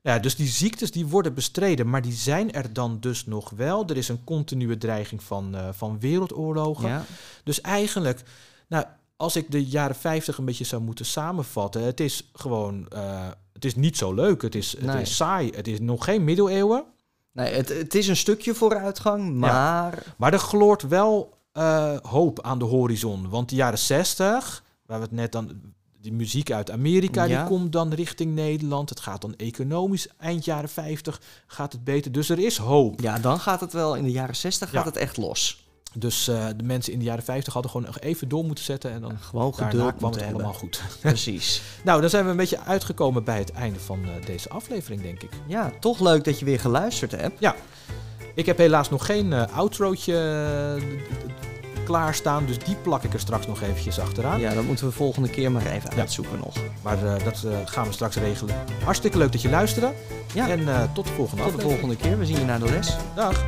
Ja, 0.10 0.20
dus 0.20 0.36
die 0.36 0.48
ziektes 0.48 0.92
die 0.92 1.08
worden 1.08 1.34
bestreden, 1.34 1.90
maar 1.90 2.02
die 2.02 2.14
zijn 2.14 2.52
er 2.52 2.74
dan 2.74 2.98
dus 3.00 3.26
nog 3.26 3.50
wel. 3.50 3.88
Er 3.88 3.98
is 3.98 4.10
een 4.10 4.24
continue 4.24 4.78
dreiging 4.78 5.24
van, 5.24 5.56
eh, 5.56 5.68
van 5.72 6.00
wereldoorlogen. 6.00 6.88
ja. 6.90 7.06
Dus 7.44 7.62
eigenlijk, 7.62 8.22
nou, 8.68 8.86
als 9.16 9.36
ik 9.36 9.52
de 9.52 9.66
jaren 9.66 9.96
50 9.96 10.38
een 10.38 10.46
beetje 10.46 10.64
zou 10.64 10.82
moeten 10.82 11.06
samenvatten, 11.06 11.84
het 11.84 12.00
is 12.00 12.30
gewoon, 12.34 12.86
eh, 12.90 13.28
het 13.54 13.66
is 13.66 13.76
niet 13.76 13.98
zo 13.98 14.14
leuk. 14.14 14.42
Het 14.42 14.56
is, 14.56 14.72
het 14.72 14.82
Nee. 14.82 15.02
is 15.02 15.16
saai. 15.16 15.52
Het 15.56 15.68
is 15.68 15.80
nog 15.80 16.04
geen 16.04 16.24
middeleeuwen, 16.24 16.84
Nee, 17.32 17.54
het, 17.54 17.70
het 17.70 17.96
is 17.96 18.08
een 18.08 18.16
stukje 18.16 18.54
vooruitgang, 18.54 19.34
maar 19.36 20.04
maar 20.18 20.34
er 20.34 20.40
gloort 20.40 20.82
wel 20.88 21.38
eh, 21.52 21.96
hoop 22.02 22.42
aan 22.42 22.60
de 22.60 22.66
horizon. 22.66 23.30
Want 23.30 23.50
de 23.50 23.56
jaren 23.56 23.78
60, 23.80 24.64
waar 24.86 24.98
we 24.98 25.04
het 25.04 25.14
net 25.14 25.32
dan, 25.32 25.62
die 26.02 26.14
muziek 26.14 26.52
uit 26.52 26.72
Amerika, 26.72 27.24
Ja. 27.24 27.38
die 27.40 27.48
komt 27.48 27.72
dan 27.72 27.94
richting 27.94 28.36
Nederland. 28.36 28.90
Het 28.90 29.00
gaat 29.00 29.22
dan 29.22 29.36
economisch, 29.36 30.08
eind 30.18 30.46
jaren 30.46 30.70
50 30.70 31.22
gaat 31.48 31.72
het 31.72 31.84
beter. 31.84 32.12
Dus 32.12 32.30
er 32.30 32.40
is 32.40 32.58
hoop. 32.58 33.00
ja, 33.02 33.20
dan 33.20 33.40
gaat 33.40 33.60
het 33.60 33.74
wel 33.74 33.96
in 33.96 34.04
de 34.04 34.12
jaren 34.12 34.36
60 34.36 34.70
gaat 34.70 34.84
Ja. 34.84 34.90
het 34.90 34.98
echt 35.00 35.18
los. 35.18 35.68
Dus 35.94 36.28
eh, 36.28 36.48
de 36.58 36.64
mensen 36.64 36.94
in 36.94 37.00
de 37.00 37.06
jaren 37.06 37.24
50 37.24 37.54
hadden 37.54 37.72
gewoon 37.72 37.86
nog 37.86 38.00
even 38.00 38.28
door 38.30 38.46
moeten 38.46 38.64
zetten 38.64 38.92
en 38.92 39.02
dan 39.02 39.18
Gewoon 39.20 39.52
daarna 39.58 39.70
geduld 39.72 39.96
kwam 39.96 40.12
het 40.12 40.24
allemaal 40.24 40.54
goed. 40.54 40.82
Precies. 41.02 41.62
Nou, 41.84 42.02
dan 42.02 42.10
zijn 42.10 42.26
we 42.26 42.32
een 42.32 42.38
beetje 42.38 42.60
uitgekomen 42.60 43.24
bij 43.24 43.38
het 43.38 43.52
einde 43.52 43.80
van 43.80 44.04
eh, 44.04 44.26
deze 44.26 44.50
aflevering, 44.50 45.02
denk 45.02 45.24
ik. 45.24 45.30
Ja, 45.48 45.72
toch 45.80 46.00
leuk 46.00 46.24
dat 46.24 46.40
je 46.40 46.46
weer 46.46 46.60
geluisterd 46.60 47.12
hebt. 47.12 47.40
Ik 48.36 48.46
heb 48.46 48.58
helaas 48.58 48.90
nog 48.90 49.06
geen 49.06 49.34
eh 49.34 49.58
outrootje 49.58 50.14
klaarstaan, 51.90 52.46
dus 52.46 52.58
die 52.60 52.76
plak 52.76 53.04
ik 53.04 53.14
er 53.14 53.20
straks 53.20 53.48
nog 53.48 53.62
eventjes 53.62 54.00
achteraan. 54.00 54.40
Ja, 54.40 54.54
dat 54.54 54.64
moeten 54.64 54.86
we 54.86 54.92
volgende 54.92 55.30
keer 55.30 55.52
maar 55.52 55.66
even 55.66 55.90
Ja. 55.94 56.00
uitzoeken 56.00 56.38
nog. 56.38 56.56
Maar 56.82 57.06
eh, 57.06 57.24
dat 57.24 57.44
eh, 57.46 57.52
gaan 57.66 57.86
we 57.88 57.94
straks 57.94 58.16
regelen. 58.16 58.56
Hartstikke 58.84 59.18
leuk 59.18 59.32
dat 59.32 59.42
je 59.42 59.50
luisterde. 59.50 59.92
Ja. 60.34 60.50
En 60.50 60.68
eh, 60.70 60.82
tot 60.94 61.06
de 61.08 61.14
volgende 61.14 61.44
Tot 61.44 61.56
de 61.56 61.62
volgende 61.62 61.96
keer. 61.96 62.18
We 62.20 62.26
zien 62.26 62.38
je 62.40 62.46
naar 62.46 62.60
de 62.60 62.70
les. 62.70 62.96
Dag. 63.16 63.46